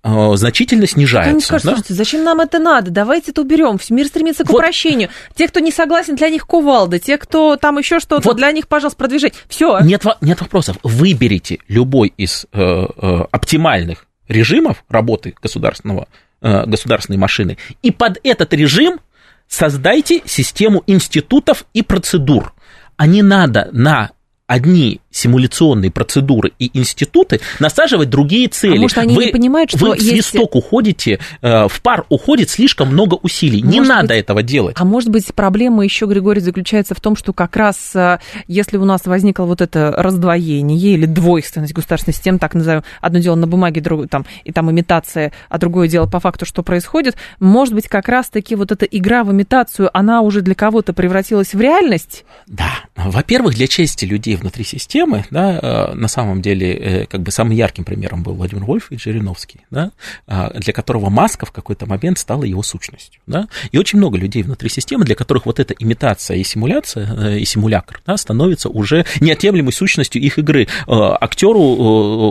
[0.04, 1.30] значительно снижаются.
[1.30, 1.70] Они скажут, да?
[1.70, 2.90] слушайте, зачем нам это надо?
[2.90, 3.78] Давайте это уберем.
[3.88, 4.58] Мир стремится к вот.
[4.58, 5.08] упрощению.
[5.34, 6.98] Те, кто не согласен, для них кувалда.
[6.98, 8.36] Те, кто там еще что-то, вот.
[8.36, 9.34] для них, пожалуйста, продвижение.
[9.48, 9.78] Все.
[9.80, 10.76] Нет, нет вопросов.
[10.82, 16.08] Выберите любой из э, э, оптимальных режимов работы государственного,
[16.40, 19.00] э, государственной машины, и под этот режим
[19.48, 22.52] создайте систему институтов и процедур.
[22.96, 24.12] А не надо на
[24.46, 28.76] одни симуляционные процедуры и институты насаживать другие цели.
[28.76, 32.50] А может, они вы, не понимают, что вы в свисток уходите, э, в пар уходит
[32.50, 33.62] слишком много усилий.
[33.62, 34.76] Может не надо быть, этого делать.
[34.78, 38.84] А может быть, проблема еще, Григорий, заключается в том, что как раз э, если у
[38.84, 43.80] нас возникло вот это раздвоение или двойственность государственной системы, так назовем, одно дело на бумаге,
[43.80, 48.08] другое там, и там имитация, а другое дело по факту, что происходит, может быть, как
[48.08, 52.24] раз-таки вот эта игра в имитацию, она уже для кого-то превратилась в реальность?
[52.48, 52.72] Да.
[52.96, 57.30] Во-первых, для части людей внутри системы системы, да, э, на самом деле, э, как бы
[57.30, 59.90] самым ярким примером был Владимир Вольф и Жириновский, да,
[60.26, 64.42] а, для которого маска в какой-то момент стала его сущностью, да, и очень много людей
[64.42, 69.04] внутри системы, для которых вот эта имитация и симуляция, э, и симулятор, да, становится уже
[69.20, 70.66] неотъемлемой сущностью их игры.
[70.86, 71.60] Актеру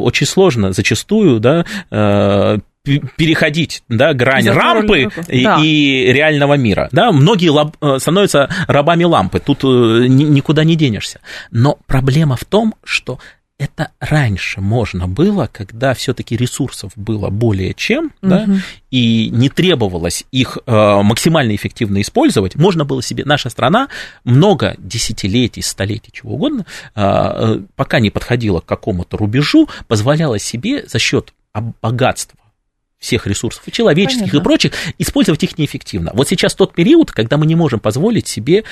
[0.01, 1.65] очень сложно зачастую, да,
[2.83, 5.57] переходить да, грань За рампы и, да.
[5.61, 6.89] и реального мира.
[6.91, 7.11] Да?
[7.11, 11.21] Многие лаб, э, становятся рабами лампы, тут э, никуда не денешься.
[11.49, 13.19] Но проблема в том, что
[13.57, 18.29] это раньше можно было, когда все-таки ресурсов было более чем, угу.
[18.29, 18.47] да,
[18.91, 20.71] и не требовалось их э,
[21.03, 23.87] максимально эффективно использовать, можно было себе, наша страна
[24.25, 31.33] много десятилетий, столетий, чего угодно, пока не подходила к какому-то рубежу, позволяла себе за счет
[31.81, 32.37] богатства
[33.03, 34.37] всех ресурсов, и человеческих, Понятно.
[34.37, 36.11] и прочих, использовать их неэффективно.
[36.13, 38.63] Вот сейчас тот период, когда мы не можем позволить себе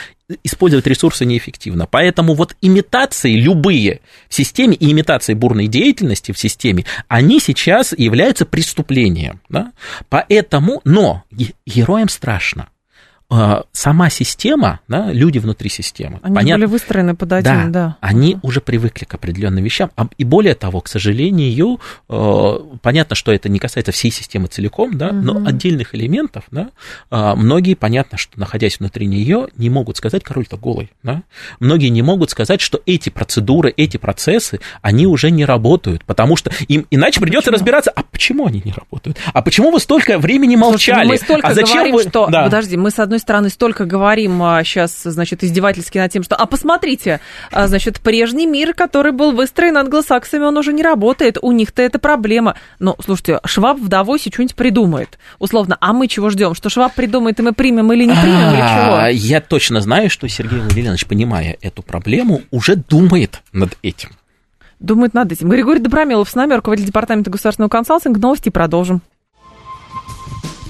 [0.43, 1.85] использовать ресурсы неэффективно.
[1.85, 8.45] Поэтому вот имитации любые в системе и имитации бурной деятельности в системе, они сейчас являются
[8.45, 9.41] преступлением.
[9.49, 9.73] Да?
[10.07, 11.23] Поэтому, но
[11.65, 12.69] героям страшно.
[13.33, 16.19] А, сама система, да, люди внутри системы.
[16.21, 17.87] Они понятно, были выстроены под один, да.
[17.87, 17.97] да.
[18.01, 19.89] Они уже привыкли к определенным вещам.
[19.95, 24.97] А, и более того, к сожалению, э, понятно, что это не касается всей системы целиком,
[24.97, 25.15] да, угу.
[25.15, 26.71] но отдельных элементов, да,
[27.09, 30.91] а, многие, понятно, что находясь внутри нее, не могут сказать, король-то голый.
[31.01, 31.23] Да?
[31.61, 36.51] Многие не могут сказать, что эти процедуры, эти процессы, они уже не работают, потому что
[36.67, 37.59] им иначе придется почему?
[37.59, 39.17] разбираться, а почему они не работают?
[39.31, 41.05] А почему вы столько времени молчали?
[41.05, 42.03] Слушайте, ну мы столько а зачем говорим, вы...
[42.03, 42.27] что...
[42.27, 42.43] Да.
[42.43, 46.45] Подожди, мы с одной стороны, столько говорим а, сейчас, значит, издевательски над тем, что, а
[46.45, 51.81] посмотрите, а, значит, прежний мир, который был выстроен англосаксами, он уже не работает, у них-то
[51.81, 52.55] это проблема.
[52.79, 56.53] Но, слушайте, Шваб в Давосе что-нибудь придумает, условно, а мы чего ждем?
[56.53, 58.95] Что Шваб придумает, и мы примем или не примем, или чего?
[58.95, 64.09] А, я точно знаю, что Сергей Владимирович, понимая эту проблему, уже думает над этим.
[64.79, 65.47] Думает над этим.
[65.49, 68.19] Григорий Добромелов с нами, руководитель департамента государственного консалтинга.
[68.19, 69.01] Новости продолжим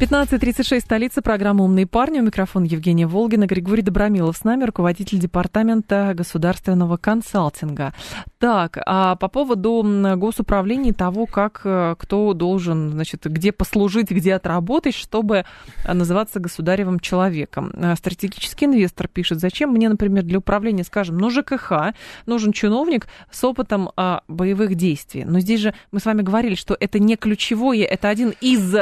[0.00, 2.20] 15.36, столица, программа «Умные парни».
[2.20, 7.92] У микрофона Евгения Волгина, Григорий Добромилов с нами, руководитель департамента государственного консалтинга.
[8.38, 9.84] Так, а по поводу
[10.16, 15.44] госуправления того, как э, кто должен, значит, где послужить, где отработать, чтобы
[15.84, 17.72] называться государевым человеком.
[17.74, 21.92] Э, стратегический инвестор пишет, зачем мне, например, для управления, скажем, ну, ЖКХ,
[22.24, 25.24] нужен чиновник с опытом а, боевых действий.
[25.24, 28.76] Но здесь же мы с вами говорили, что это не ключевое, это один из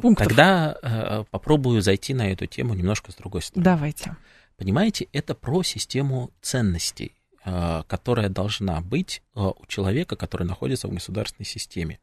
[0.00, 0.28] Пунктов.
[0.28, 3.64] Тогда э, попробую зайти на эту тему немножко с другой стороны.
[3.64, 4.16] Давайте.
[4.56, 10.92] Понимаете, это про систему ценностей, э, которая должна быть э, у человека, который находится в
[10.92, 11.98] государственной системе.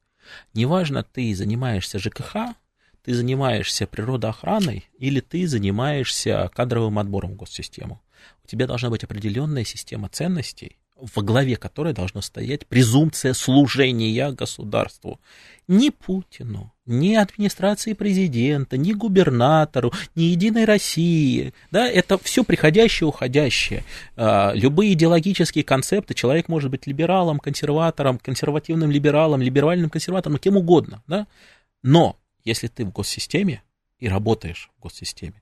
[0.54, 2.56] Неважно, ты занимаешься ЖКХ,
[3.04, 8.02] ты занимаешься природоохраной или ты занимаешься кадровым отбором в госсистему.
[8.44, 15.20] У тебя должна быть определенная система ценностей, во главе которой должна стоять презумпция служения государству.
[15.68, 21.54] Ни Путину, ни администрации президента, ни губернатору, ни Единой России.
[21.72, 23.84] Да, это все приходящее, уходящее.
[24.16, 31.04] А, любые идеологические концепты, человек может быть либералом, консерватором, консервативным либералом, либеральным консерватором, кем угодно.
[31.08, 31.28] Да?
[31.84, 33.62] Но если ты в госсистеме
[34.00, 35.42] и работаешь в госсистеме,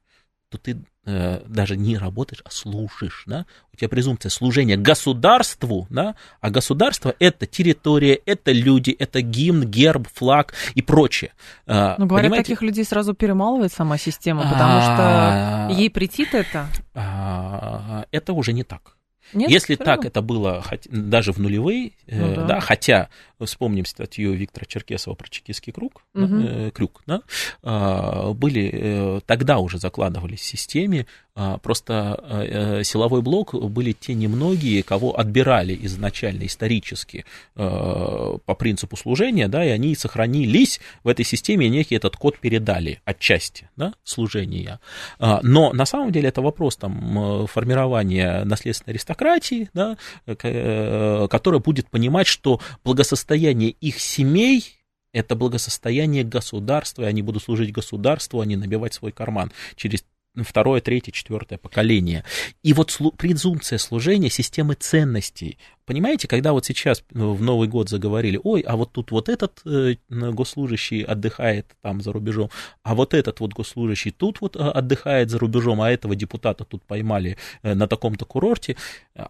[0.57, 3.45] то ты э, даже не работаешь, а служишь, да?
[3.73, 6.15] У тебя презумпция служения государству, да?
[6.41, 11.33] А государство это территория, это люди, это гимн, герб, флаг и прочее.
[11.67, 12.43] Э, ну, говорят, понимаете?
[12.43, 16.67] таких людей сразу перемалывает сама система, потому что ей претит это.
[16.93, 18.95] А, это уже не так.
[19.33, 22.45] Нет, Если так это было даже в нулевые, э, ну, да.
[22.45, 26.25] да, хотя вспомним статью Виктора Черкесова про чекистский круг, угу.
[26.25, 27.21] э, крюк, да,
[27.63, 31.05] э, были э, тогда уже закладывались в системе
[31.37, 37.25] а, просто э, силовой блок были те немногие, кого отбирали изначально исторически
[37.57, 42.39] э, по принципу служения, да, и они сохранились в этой системе, и некий этот код
[42.39, 44.79] передали отчасти, да, служения.
[45.19, 51.89] А, но на самом деле это вопрос там формирования наследственной аристократии, да, э, которая будет
[51.89, 54.75] понимать, что благосостояние их семей
[55.15, 60.03] это благосостояние государства, и они будут служить государству, а не набивать свой карман через
[60.43, 62.25] второе, третье, четвертое поколение.
[62.63, 68.39] И вот презумпция служения системы ценностей, Понимаете, когда вот сейчас ну, в Новый год заговорили,
[68.43, 72.49] ой, а вот тут вот этот э, госслужащий отдыхает там за рубежом,
[72.83, 76.83] а вот этот вот госслужащий тут вот э, отдыхает за рубежом, а этого депутата тут
[76.83, 78.77] поймали э, на таком-то курорте.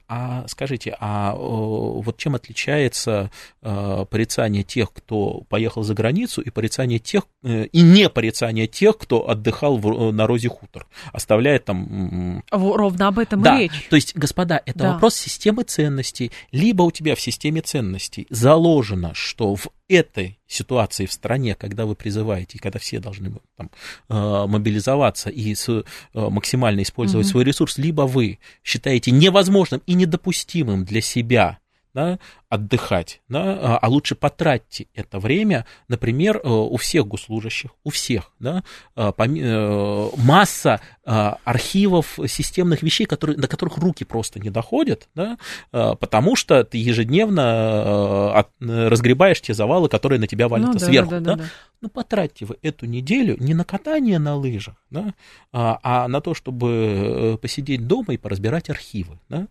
[0.08, 6.50] А скажите, а э, вот чем отличается э, порицание тех, кто поехал за границу, и
[6.52, 11.66] порицание тех, э, и не порицание тех, кто отдыхал в, э, на Розе Хутор, оставляет
[11.66, 12.44] там...
[12.50, 13.88] Ровно об этом да, и речь.
[13.90, 14.94] То есть, господа, это да.
[14.94, 21.12] вопрос системы ценностей либо у тебя в системе ценностей заложено, что в этой ситуации в
[21.12, 23.70] стране, когда вы призываете, и когда все должны там,
[24.10, 27.32] э, мобилизоваться и с, э, максимально использовать угу.
[27.32, 31.60] свой ресурс, либо вы считаете невозможным и недопустимым для себя
[31.96, 32.20] да,
[32.56, 38.32] отдыхать, да, а, а лучше потратьте это время, например, э, у всех госслужащих, у всех,
[38.40, 38.64] да,
[38.96, 45.38] а, э, масса а, архивов системных вещей, которые, до которых руки просто не доходят, да,
[45.72, 51.10] потому что ты ежедневно разгребаешь те завалы, которые на тебя валятся ну, да, сверху.
[51.12, 51.50] Да, да, да, да.
[51.82, 55.14] Ну, потратьте вы эту неделю не на катание на лыжах, да,
[55.52, 59.48] а на то, чтобы э, посидеть дома и поразбирать архивы, да,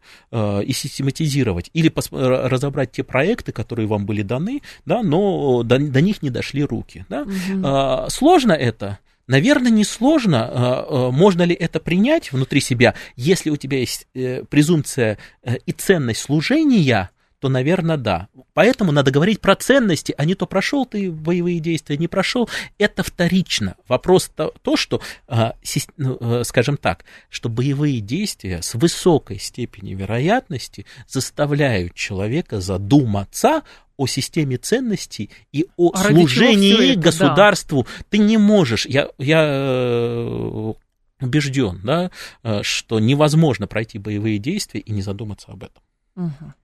[0.62, 6.22] и систематизировать, или разобрать те проекты, которые вам были даны, да, но до, до них
[6.22, 7.04] не дошли руки.
[7.08, 7.22] Да?
[7.22, 8.10] Угу.
[8.10, 8.98] Сложно это?
[9.26, 10.44] Наверное, не сложно.
[10.44, 15.56] А, а, можно ли это принять внутри себя, если у тебя есть э, презумпция э,
[15.64, 17.10] и ценность служения,
[17.44, 18.28] то, наверное, да.
[18.54, 22.48] Поэтому надо говорить про ценности, а не то прошел ты боевые действия, не прошел.
[22.78, 23.74] Это вторично.
[23.86, 25.56] Вопрос то, то что, а,
[25.98, 33.60] ну, э, скажем так, что боевые действия с высокой степенью вероятности заставляют человека задуматься
[33.98, 37.82] о системе ценностей и о а служении это, государству.
[37.82, 38.04] Да.
[38.08, 40.72] Ты не можешь, я, я э,
[41.20, 42.10] убежден, да,
[42.42, 45.82] э, что невозможно пройти боевые действия и не задуматься об этом.
[46.16, 46.54] Угу.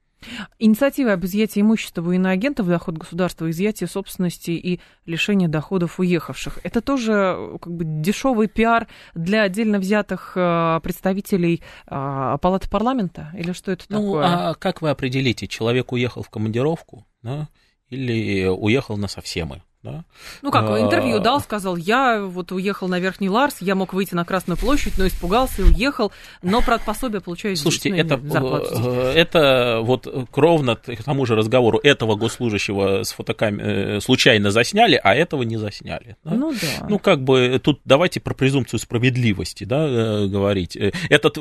[0.58, 6.58] Инициатива об изъятии имущества военноагентов в доход государства, изъятие собственности и лишение доходов уехавших.
[6.62, 13.32] Это тоже как бы дешевый пиар для отдельно взятых э, представителей э, палаты парламента?
[13.36, 14.28] Или что это ну, такое?
[14.28, 17.48] Ну, а как вы определите, человек уехал в командировку, да,
[17.88, 19.62] или уехал на совсемы?
[19.82, 20.04] Да?
[20.42, 24.14] Ну как, интервью а, дал, сказал, я вот уехал на Верхний Ларс, я мог выйти
[24.14, 26.12] на Красную площадь, но испугался и уехал,
[26.42, 32.14] но про пособие получаю Слушайте, это, э, это вот кровно к тому же разговору этого
[32.14, 36.16] госслужащего с фотокамеры э, случайно засняли, а этого не засняли.
[36.24, 36.34] Да?
[36.34, 36.86] Ну да.
[36.86, 40.76] Ну как бы тут давайте про презумпцию справедливости да, э, говорить.
[40.76, 41.38] Этот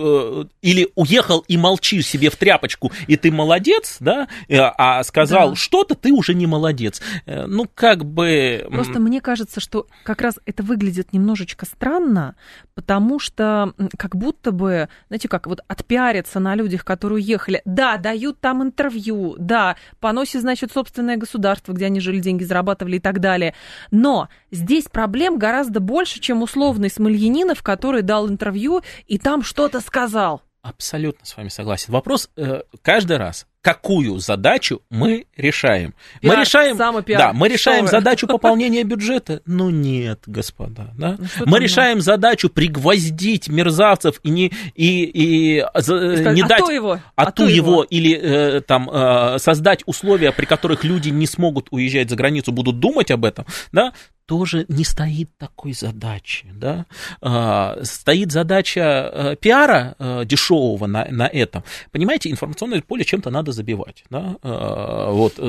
[0.62, 5.56] или уехал и молчи себе в тряпочку, и ты молодец, да, а сказал да.
[5.58, 7.02] что-то, ты уже не молодец.
[7.26, 8.29] Ну как бы
[8.70, 12.36] Просто мне кажется, что как раз это выглядит немножечко странно,
[12.76, 18.40] потому что как будто бы, знаете как, вот отпиариться на людях, которые уехали, да, дают
[18.40, 23.54] там интервью, да, поносят, значит, собственное государство, где они жили, деньги зарабатывали и так далее.
[23.92, 30.44] Но здесь проблем гораздо больше, чем условный Смольянинов, который дал интервью и там что-то сказал.
[30.70, 31.92] Абсолютно с вами согласен.
[31.92, 35.96] Вопрос э, каждый раз, какую задачу мы решаем?
[36.22, 39.42] Пиар, мы решаем, да, мы решаем Что задачу пополнения бюджета?
[39.46, 41.18] Ну нет, господа, да.
[41.18, 46.70] Ну, мы решаем задачу пригвоздить мерзавцев и не и и, и сказать, не а дать,
[46.70, 51.26] его, а, а его, его или э, там э, создать условия, при которых люди не
[51.26, 53.94] смогут уезжать за границу, будут думать об этом, да
[54.30, 56.46] тоже не стоит такой задачи.
[56.54, 56.86] Да?
[57.20, 61.64] А, стоит задача а, пиара а, дешевого на, на этом.
[61.92, 64.04] Понимаете, информационное поле чем-то надо забивать.
[64.12, 64.36] Да?
[64.44, 65.40] А, вот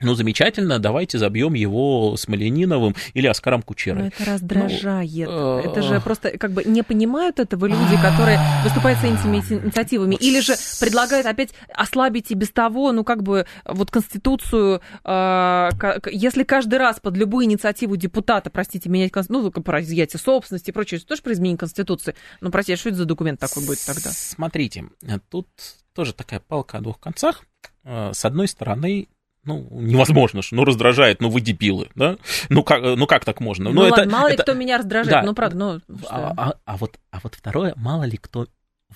[0.00, 4.02] ну, замечательно, давайте забьем его с Малининовым или Оскаром Кучерой.
[4.02, 5.28] Но это раздражает.
[5.28, 10.14] Ну, это же просто как бы не понимают этого люди, которые выступают с этими инициативами.
[10.14, 15.70] Или же предлагают опять ослабить и без того, ну, как бы, вот Конституцию, а,
[16.10, 20.72] если каждый раз под любую инициативу депутата, простите, менять Конституцию, ну, про изъятие собственности и
[20.72, 22.14] прочее, тоже про изменение Конституции.
[22.40, 24.10] Ну, простите, что это за документ такой будет тогда?
[24.12, 24.84] Смотрите,
[25.28, 25.48] тут
[25.94, 27.42] тоже такая палка о двух концах.
[27.84, 29.08] А, с одной стороны,
[29.44, 32.18] ну, невозможно, ну, раздражает, ну, вы дебилы, да?
[32.48, 33.70] Ну, как, ну, как так можно?
[33.70, 34.36] Ну, ну ладно, это, мало это...
[34.36, 35.22] ли кто меня раздражает, да.
[35.22, 35.80] ну, правда, ну...
[36.08, 38.46] А, а, а, вот, а вот второе, мало ли кто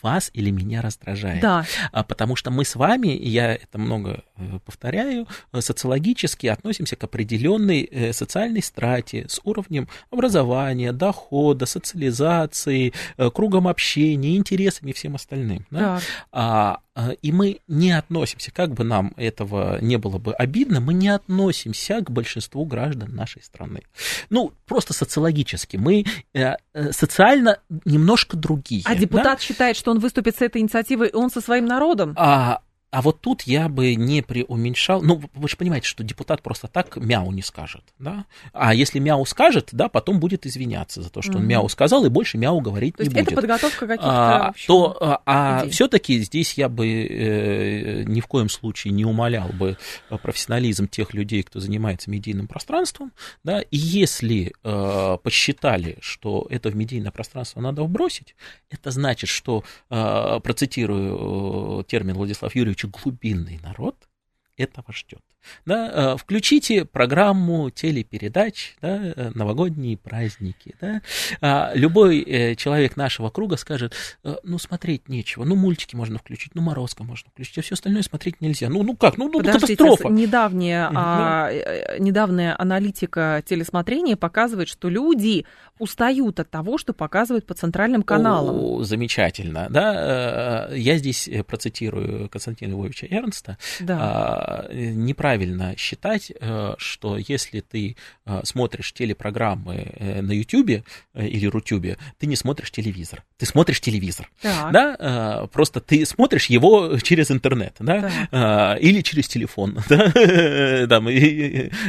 [0.02, 1.40] вас или меня раздражает.
[1.40, 1.64] Да.
[1.92, 4.24] А, потому что мы с вами, я это много
[4.64, 13.68] повторяю, э, социологически относимся к определенной э, социальной страте с уровнем образования, дохода, социализации, кругом
[13.68, 15.66] общения, интересами и всем остальным.
[15.70, 15.80] Да?
[15.80, 16.00] Да.
[16.32, 16.80] А,
[17.22, 22.00] и мы не относимся, как бы нам этого не было бы обидно, мы не относимся
[22.00, 23.82] к большинству граждан нашей страны.
[24.30, 25.76] Ну, просто социологически.
[25.76, 28.82] Мы э, э, социально немножко другие.
[28.84, 29.44] А депутат да?
[29.44, 32.14] считает, что он выступит с этой инициативой, он со своим народом?
[32.16, 32.60] А,
[32.94, 35.02] а вот тут я бы не преуменьшал.
[35.02, 38.24] Ну, вы же понимаете, что депутат просто так мяу не скажет, да?
[38.52, 41.36] А если мяу скажет, да, потом будет извиняться за то, что mm-hmm.
[41.38, 43.32] он мяу сказал, и больше мяу говорить то не есть будет.
[43.32, 44.46] это подготовка каких-то...
[44.46, 49.48] А, то, а, а все-таки здесь я бы э, ни в коем случае не умолял
[49.48, 49.76] бы
[50.22, 53.10] профессионализм тех людей, кто занимается медийным пространством,
[53.42, 58.36] да, и если э, посчитали, что это в медийное пространство надо вбросить,
[58.70, 64.08] это значит, что, э, процитирую э, термин Владислава Юрьевича, глубинный народ
[64.56, 65.24] этого ждет.
[65.66, 70.74] Да, э, включите программу телепередач, да, э, новогодние праздники.
[70.80, 71.02] Да.
[71.40, 73.94] А, любой э, человек нашего круга скажет,
[74.42, 78.40] ну, смотреть нечего, ну, мультики можно включить, ну, Морозко можно включить, а все остальное смотреть
[78.40, 78.68] нельзя.
[78.68, 80.08] Ну, ну как, ну, ну катастрофа.
[80.08, 80.92] Недавняя, mm-hmm.
[80.96, 85.46] а, недавняя аналитика телесмотрения показывает, что люди
[85.78, 88.56] устают от того, что показывают по центральным каналам.
[88.56, 89.66] О, замечательно.
[89.70, 93.58] Да, я здесь процитирую Константина Львовича Эрнста.
[93.80, 93.98] Да.
[94.00, 101.46] А, неправильно правильно считать, э, что если ты э, смотришь телепрограммы э, на YouTube или
[101.46, 103.24] Рутюбе, ты не смотришь телевизор.
[103.44, 104.30] Ты смотришь телевизор.
[104.40, 104.72] Так.
[104.72, 105.46] Да?
[105.52, 108.10] Просто ты смотришь его через интернет, да?
[108.30, 108.82] Так.
[108.82, 109.78] Или через телефон.
[109.90, 110.86] Да?
[110.86, 111.04] Там,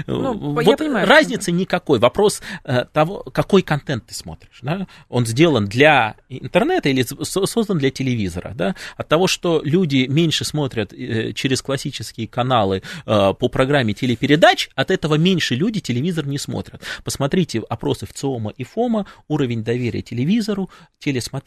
[0.06, 2.00] ну, вот понимаю, разницы никакой.
[2.00, 2.41] Вопрос
[2.91, 4.60] того, какой контент ты смотришь.
[4.63, 4.86] Да?
[5.08, 8.52] Он сделан для интернета или создан для телевизора.
[8.54, 8.76] Да?
[8.98, 10.91] От того, что люди меньше смотрят
[11.36, 16.82] через классические каналы по программе телепередач, от этого меньше люди телевизор не смотрят.
[17.06, 21.45] Посмотрите опросы в ЦИОМа и ФОМа, уровень доверия телевизору, телесмотрения.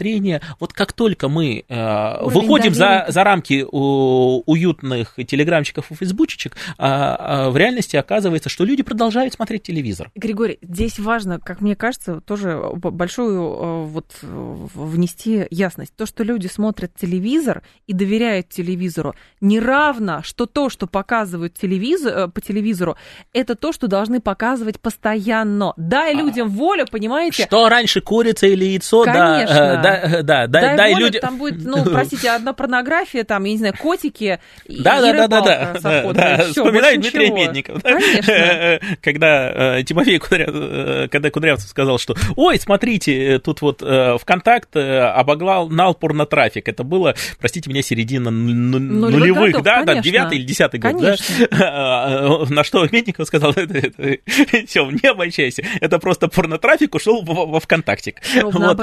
[0.60, 7.16] Вот как только мы э, выходим за, за рамки у, уютных телеграмчиков и фейсбучечек, а,
[7.46, 10.10] а в реальности оказывается, что люди продолжают смотреть телевизор.
[10.14, 15.94] Григорий, здесь важно, как мне кажется, тоже большую э, вот внести ясность.
[15.96, 22.18] То, что люди смотрят телевизор и доверяют телевизору, не равно, что то, что показывают телевизор,
[22.18, 22.96] э, по телевизору,
[23.32, 25.72] это то, что должны показывать постоянно.
[25.76, 26.16] Дай а.
[26.16, 27.44] людям волю, понимаете?
[27.44, 29.04] Что раньше, курица или яйцо?
[29.04, 29.54] Конечно.
[29.54, 31.20] Да, да, да, дай, дай волю, люди...
[31.20, 35.28] Там будет, ну, простите, одна порнография, там, я не знаю, котики да, и да, да,
[35.28, 36.44] да, да, да, да.
[36.44, 37.80] Вспоминаю Дмитрия Медникова.
[37.80, 38.80] Конечно.
[39.02, 46.68] Когда Тимофей Кудрявцев, когда Кудрявцев сказал, что, ой, смотрите, тут вот ВКонтакт обоглал нал порнотрафик.
[46.68, 51.16] Это было, простите меня, середина нулевых, да, да, девятый или десятый год, да.
[52.48, 53.52] На что Медников сказал,
[54.66, 58.16] все, не обольщайся, это просто порнотрафик ушел во ВКонтактик.
[58.42, 58.78] Вот,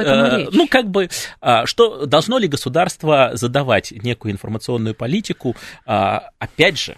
[0.51, 1.09] ну, как бы,
[1.41, 5.55] а, что должно ли государство задавать некую информационную политику?
[5.86, 6.97] А, опять же,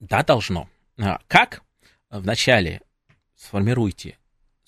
[0.00, 0.68] да, должно.
[0.98, 1.62] А, как?
[2.10, 2.80] Вначале
[3.36, 4.16] сформируйте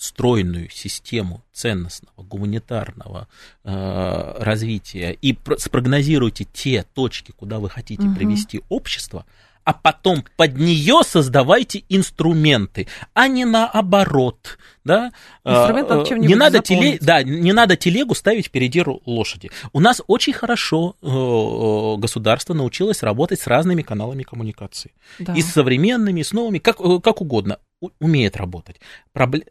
[0.02, 3.28] стройную систему ценностного, гуманитарного
[3.62, 8.16] э, развития и спрогнозируйте те точки, куда вы хотите угу.
[8.16, 9.24] привести общество,
[9.64, 14.58] а потом под нее создавайте инструменты, а не наоборот.
[14.84, 15.12] Да?
[15.44, 16.98] А, не надо, теле...
[17.00, 19.50] да, не надо телегу ставить впереди лошади.
[19.72, 24.92] У нас очень хорошо э, государство научилось работать с разными каналами коммуникации.
[25.20, 25.34] Да.
[25.34, 27.58] И с современными, и с новыми, как, э, как угодно.
[28.00, 28.80] Умеет работать.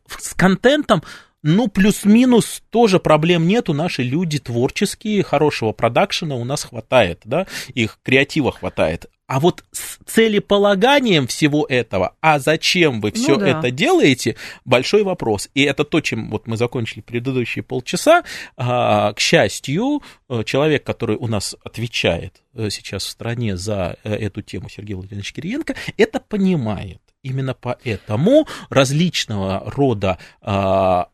[0.07, 1.03] С контентом
[1.43, 3.73] ну, плюс-минус тоже проблем нету.
[3.73, 9.07] Наши люди творческие, хорошего продакшена у нас хватает, да, их креатива хватает.
[9.31, 13.59] А вот с целеполаганием всего этого, а зачем вы все ну, да.
[13.59, 14.35] это делаете,
[14.65, 15.47] большой вопрос.
[15.53, 18.25] И это то, чем вот мы закончили предыдущие полчаса.
[18.57, 24.13] А, к счастью, э, человек, который у нас отвечает э, сейчас в стране за э,
[24.13, 26.99] эту тему, Сергей Владимирович Кириенко, это понимает.
[27.23, 31.07] Именно поэтому различного рода а,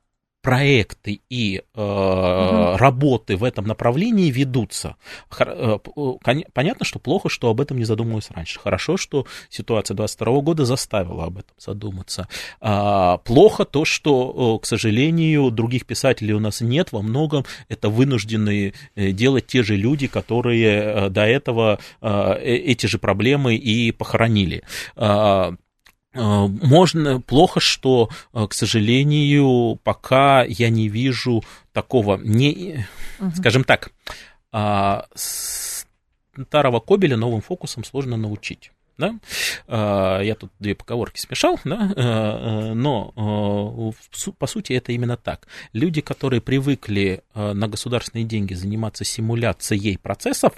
[0.47, 2.77] проекты и э, угу.
[2.77, 4.95] работы в этом направлении ведутся.
[5.37, 5.77] Э,
[6.53, 8.57] понятно, что плохо, что об этом не задумывалось раньше.
[8.57, 12.29] Хорошо, что ситуация 22 года заставила об этом задуматься.
[12.61, 16.93] А, плохо то, что, к сожалению, других писателей у нас нет.
[16.93, 23.55] Во многом это вынуждены э, делать те же люди, которые до этого эти же проблемы
[23.55, 24.63] и похоронили.
[24.95, 25.55] А,
[26.13, 31.43] можно, плохо, что, э, к сожалению, пока я не вижу
[31.73, 32.85] такого, не,
[33.19, 33.31] угу.
[33.35, 33.91] скажем так,
[34.51, 38.71] а, старого кобеля новым фокусом сложно научить.
[38.97, 39.13] Да?
[39.67, 41.91] А, я тут две поговорки смешал, да?
[41.95, 43.93] Э, но
[44.39, 45.47] по сути это именно так.
[45.73, 50.53] Люди, которые привыкли на государственные деньги заниматься симуляцией процессов,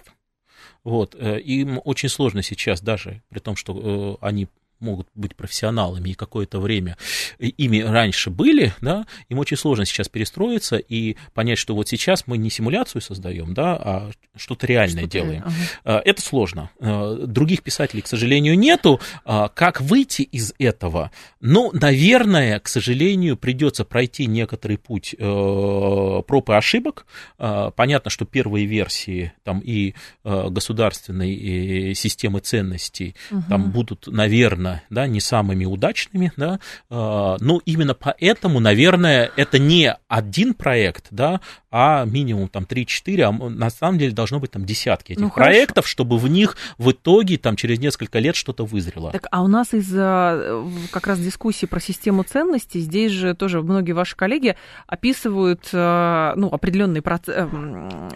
[0.85, 4.47] вот, им очень сложно сейчас, даже при том, что они
[4.79, 6.97] могут быть профессионалами и какое-то время
[7.39, 12.37] ими раньше были, да, им очень сложно сейчас перестроиться и понять, что вот сейчас мы
[12.37, 15.43] не симуляцию создаем, да, а что-то реальное что делаем.
[15.83, 16.01] Ага.
[16.05, 16.69] Это сложно.
[16.79, 18.99] А, других писателей, к сожалению, нету.
[19.25, 21.11] А, как выйти из этого?
[21.39, 27.05] Ну, наверное, к сожалению, придется пройти некоторый путь э, проб и ошибок.
[27.37, 33.43] Понятно, что первые версии там и э, государственной системы ценностей угу.
[33.49, 36.59] там будут, наверное, наверное, да, не самыми удачными, да,
[36.89, 41.41] а, но именно поэтому, наверное, это не один проект, да,
[41.71, 45.85] а минимум там 3-4, а на самом деле должно быть там десятки этих ну, проектов,
[45.85, 45.91] хорошо.
[45.91, 49.11] чтобы в них в итоге там через несколько лет что-то вызрело.
[49.11, 53.91] Так, а у нас из-за как раз дискуссии про систему ценностей, здесь же тоже многие
[53.91, 54.55] ваши коллеги
[54.87, 57.45] описывают, э, ну, определенный процесс, э,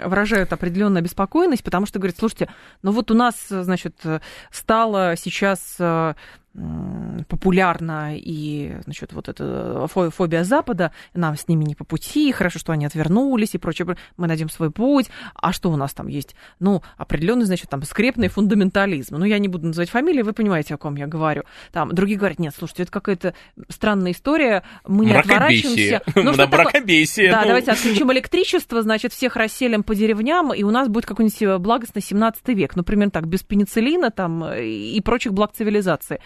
[0.06, 2.50] выражают определенную обеспокоенность, потому что говорят, слушайте,
[2.82, 3.96] ну вот у нас, значит,
[4.52, 6.16] стало сейчас э,
[7.28, 12.74] популярна и, значит, вот эта фобия Запада, нам с ними не по пути, хорошо, что
[12.74, 16.36] они отвернулись и прочее, мы найдем свой путь, а что у нас там есть?
[16.60, 19.16] Ну, определенный, значит, там, скрепный фундаментализм.
[19.16, 21.44] Ну, я не буду называть фамилии, вы понимаете, о ком я говорю.
[21.72, 23.34] Там, другие говорят, нет, слушайте, это какая-то
[23.70, 26.02] странная история, мы не отворачиваемся.
[26.16, 27.32] Ну, что мракобесие.
[27.32, 27.48] Да, ну.
[27.48, 32.48] давайте отключим электричество, значит, всех расселим по деревням, и у нас будет какой-нибудь благостный 17
[32.50, 36.20] век, ну, примерно так, без пенициллина там и прочих благ цивилизации.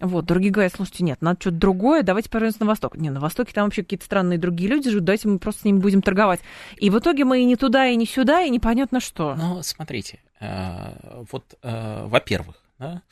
[0.00, 2.96] Вот, другие говорят, слушайте, нет, надо что-то другое, давайте повернемся на восток.
[2.96, 5.78] Не, на востоке там вообще какие-то странные другие люди живут, давайте мы просто с ними
[5.78, 6.40] будем торговать.
[6.76, 9.34] И в итоге мы и не туда, и не сюда, и непонятно что.
[9.34, 13.02] Ну, смотрите, э, вот, э, во-первых, да,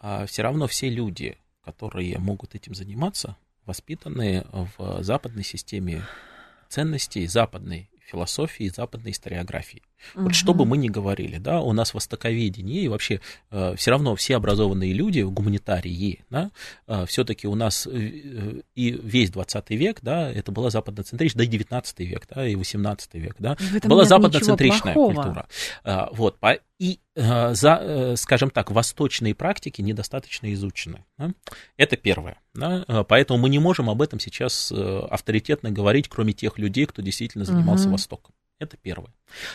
[0.00, 3.36] а все равно все люди, которые могут этим заниматься,
[3.66, 4.46] воспитаны
[4.78, 6.02] в западной системе
[6.68, 9.82] ценностей, западной философии, западной историографии.
[10.14, 10.24] Угу.
[10.24, 13.20] Вот что бы мы ни говорили, да, у нас востоковедение и вообще
[13.50, 16.50] э, все равно все образованные люди, гуманитарии, да,
[16.86, 21.52] э, все-таки у нас э, и весь 20 век, да, это была западноцентричная, да и
[21.52, 25.46] 19 век, да, и 18 век, да, была западноцентричная культура.
[25.84, 31.04] Э, вот, по, и, э, за, э, скажем так, восточные практики недостаточно изучены.
[31.18, 31.32] Да?
[31.76, 32.40] Это первое.
[32.54, 32.86] Да?
[32.88, 37.02] Э, поэтому мы не можем об этом сейчас э, авторитетно говорить, кроме тех людей, кто
[37.02, 37.92] действительно занимался угу.
[37.92, 38.34] Востоком.
[38.58, 39.12] Это первое.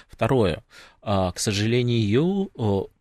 [0.10, 0.64] Второе.
[1.08, 2.50] А, к сожалению,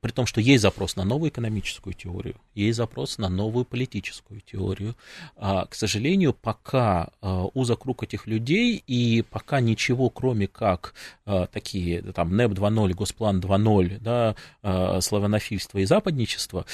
[0.02, 4.94] при том, что есть запрос на новую экономическую теорию, есть запрос на новую политическую теорию,
[5.38, 10.92] а, к сожалению, пока а, узок круг этих людей и пока ничего, кроме как
[11.52, 16.66] такие там НЭП 2.0, Госплан 2.0, да, славянофильство и западничество,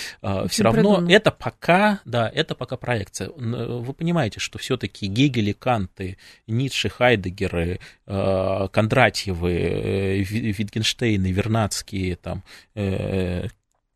[0.49, 1.13] все равно придумано.
[1.13, 3.31] это пока, да, это пока проекция.
[3.31, 9.90] Вы понимаете, что все-таки Гегели, Канты, Ницше, Хайдегеры, Кондратьевы, э,
[10.23, 12.43] Витгенштейны, Вернадские, там,
[12.75, 13.49] э,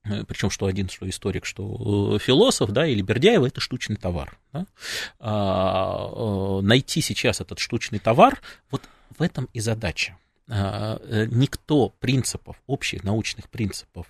[0.04, 4.38] э, причем что один, что историк, что философ, да, или Бердяева, это штучный товар.
[4.52, 4.66] Да?
[5.18, 8.40] А, найти сейчас этот штучный товар,
[8.70, 8.82] вот
[9.16, 10.16] в этом и задача.
[10.48, 14.06] А, никто принципов, общих научных принципов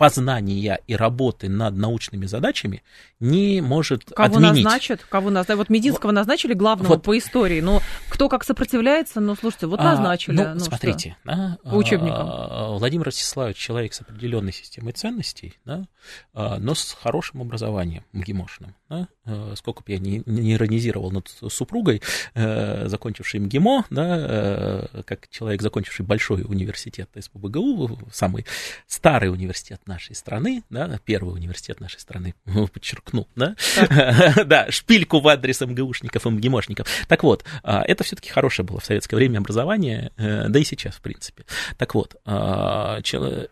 [0.00, 2.82] познания и работы над научными задачами
[3.20, 4.64] не может кого отменить.
[4.64, 5.04] назначат?
[5.06, 5.58] Кого назначат?
[5.58, 7.02] Вот Мединского назначили главного вот.
[7.02, 10.40] по истории, но кто как сопротивляется, ну, слушайте, вот а, назначили.
[10.40, 12.26] А, ну, ну, смотрите, да, по учебникам.
[12.30, 15.84] А, Владимир Ростиславович человек с определенной системой ценностей, да,
[16.32, 18.74] а, но с хорошим образованием МГИМОшным.
[18.88, 19.06] Да,
[19.54, 22.02] сколько бы я не, не иронизировал над супругой,
[22.34, 28.46] э, закончившей МГИМО, да, э, как человек, закончивший большой университет СПБГУ, самый
[28.88, 29.39] старый университет
[29.86, 32.34] нашей страны, да, первый университет нашей страны,
[32.72, 33.56] подчеркну, да,
[34.44, 36.88] да, шпильку в адрес МГУшников и МГИМОшников.
[37.08, 40.94] Так вот, а, это все-таки хорошее было в советское время образование, э, да и сейчас,
[40.96, 41.44] в принципе.
[41.76, 43.00] Так вот, а,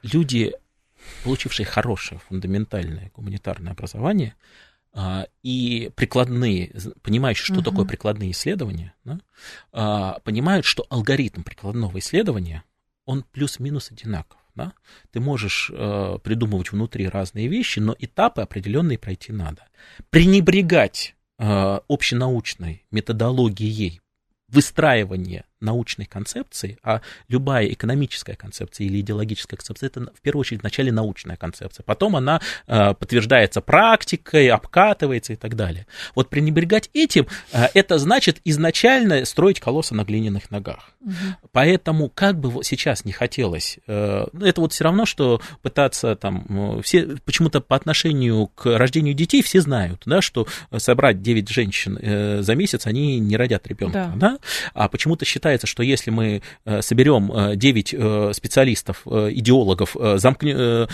[0.03, 0.55] люди,
[1.25, 4.35] получившие хорошее фундаментальное гуманитарное образование,
[4.93, 6.73] а, и прикладные,
[7.03, 7.65] понимающие, что uh-huh.
[7.65, 12.65] такое прикладные исследования, да, понимают, что алгоритм прикладного исследования,
[13.05, 14.39] он плюс-минус одинаков.
[14.59, 14.73] Да?
[15.13, 19.69] Ты можешь э, придумывать внутри разные вещи, но этапы определенные пройти надо.
[20.11, 24.01] Пренебрегать э, общенаучной методологией
[24.49, 30.93] выстраивания научной концепции, а любая экономическая концепция или идеологическая концепция это в первую очередь вначале
[30.93, 35.87] научная концепция, потом она э, подтверждается практикой, обкатывается и так далее.
[36.15, 40.91] Вот пренебрегать этим, э, это значит изначально строить колосса на глиняных ногах.
[41.01, 41.13] Угу.
[41.53, 46.83] Поэтому как бы сейчас не хотелось, э, ну, это вот все равно, что пытаться там,
[46.83, 50.47] все почему-то по отношению к рождению детей все знают, да, что
[50.77, 54.31] собрать 9 женщин э, за месяц, они не родят ребенка, да.
[54.31, 54.39] да?
[54.75, 60.89] а почему-то считают считается, что если мы э, соберем 9 э, э, специалистов, идеологов, замкнем,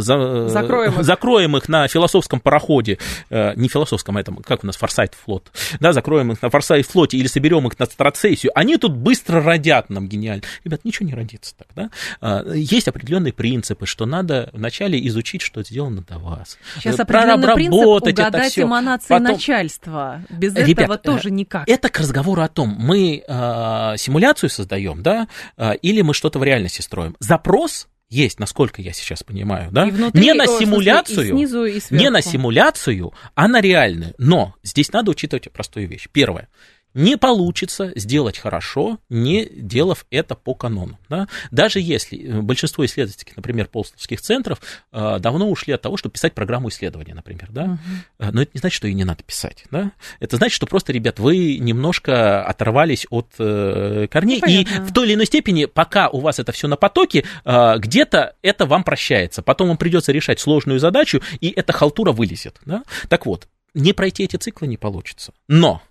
[0.00, 1.04] закроем, их.
[1.04, 2.98] закроем их на философском пароходе,
[3.30, 7.18] не философском, а этом, как у нас, форсайт флот, да, закроем их на форсайт флоте
[7.18, 10.42] или соберем их на страцессию, они тут быстро родят нам гениально.
[10.64, 11.90] Ребят, ничего не родится так, да?
[12.20, 16.58] А, есть определенные принципы, что надо вначале изучить, что сделано до вас.
[16.76, 19.24] Сейчас определенный принцип угадать эманации Потом...
[19.24, 20.22] начальства.
[20.30, 21.68] Без Ребят, этого тоже никак.
[21.68, 26.44] Это к разговору о том, мы э, симуляцию создаем, да, э, или мы что-то в
[26.44, 27.16] реальности строим.
[27.20, 29.86] Запрос есть, насколько я сейчас понимаю, да?
[29.86, 34.14] внутри, не на симуляцию, и снизу, и не на симуляцию, а на реальную.
[34.18, 36.08] Но здесь надо учитывать простую вещь.
[36.12, 36.48] Первое
[36.94, 40.98] не получится сделать хорошо, не делав это по канону.
[41.08, 41.28] Да?
[41.50, 44.60] Даже если э, большинство исследовательских, например, полстовских центров
[44.92, 47.78] э, давно ушли от того, чтобы писать программу исследования, например, да?
[48.18, 48.30] Uh-huh.
[48.32, 49.64] но это не значит, что ее не надо писать.
[49.70, 49.92] Да?
[50.20, 55.06] Это значит, что просто, ребят, вы немножко оторвались от э, корней, ну, и в той
[55.06, 59.42] или иной степени, пока у вас это все на потоке, э, где-то это вам прощается.
[59.42, 62.60] Потом вам придется решать сложную задачу, и эта халтура вылезет.
[62.64, 62.84] Да?
[63.08, 65.32] Так вот, не пройти эти циклы не получится.
[65.48, 65.82] Но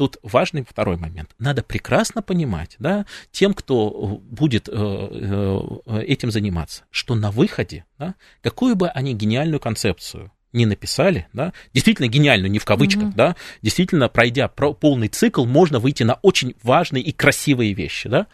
[0.00, 1.32] Тут важный второй момент.
[1.38, 8.14] Надо прекрасно понимать, да, тем, кто будет э, э, этим заниматься, что на выходе, да,
[8.40, 13.12] какую бы они гениальную концепцию не написали, да, действительно гениальную, не в кавычках, угу.
[13.14, 18.26] да, действительно, пройдя полный цикл, можно выйти на очень важные и красивые вещи, да.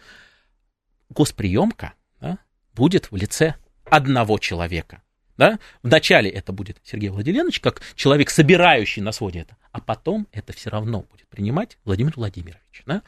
[1.09, 2.37] Госприемка да,
[2.75, 5.01] будет в лице одного человека.
[5.37, 5.59] Да?
[5.83, 10.69] Вначале это будет Сергей Владимирович, как человек, собирающий на своде это, а потом это все
[10.69, 12.83] равно будет принимать Владимир Владимирович.
[12.85, 13.03] Да?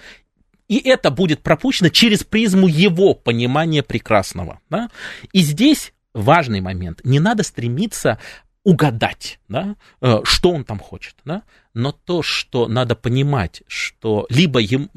[0.68, 4.60] И это будет пропущено через призму его понимания прекрасного.
[4.70, 4.90] Да?
[5.34, 7.02] И здесь важный момент.
[7.04, 8.20] Не надо стремиться
[8.64, 14.60] угадать, да, э, что он там хочет, да, но то, что надо понимать, что либо
[14.60, 14.90] ему,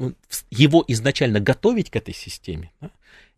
[0.51, 2.89] его изначально готовить к этой системе, да,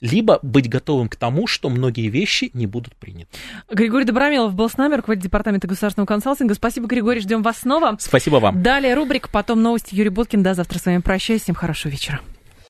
[0.05, 3.27] либо быть готовым к тому, что многие вещи не будут приняты.
[3.69, 6.53] Григорий Добромилов был с нами, руководитель департамента государственного консалтинга.
[6.53, 7.97] Спасибо, Григорий, ждем вас снова.
[7.99, 8.61] Спасибо вам.
[8.61, 10.43] Далее рубрика, потом новости Юрий Боткин.
[10.43, 11.41] До завтра с вами прощаюсь.
[11.41, 12.21] Всем хорошего вечера.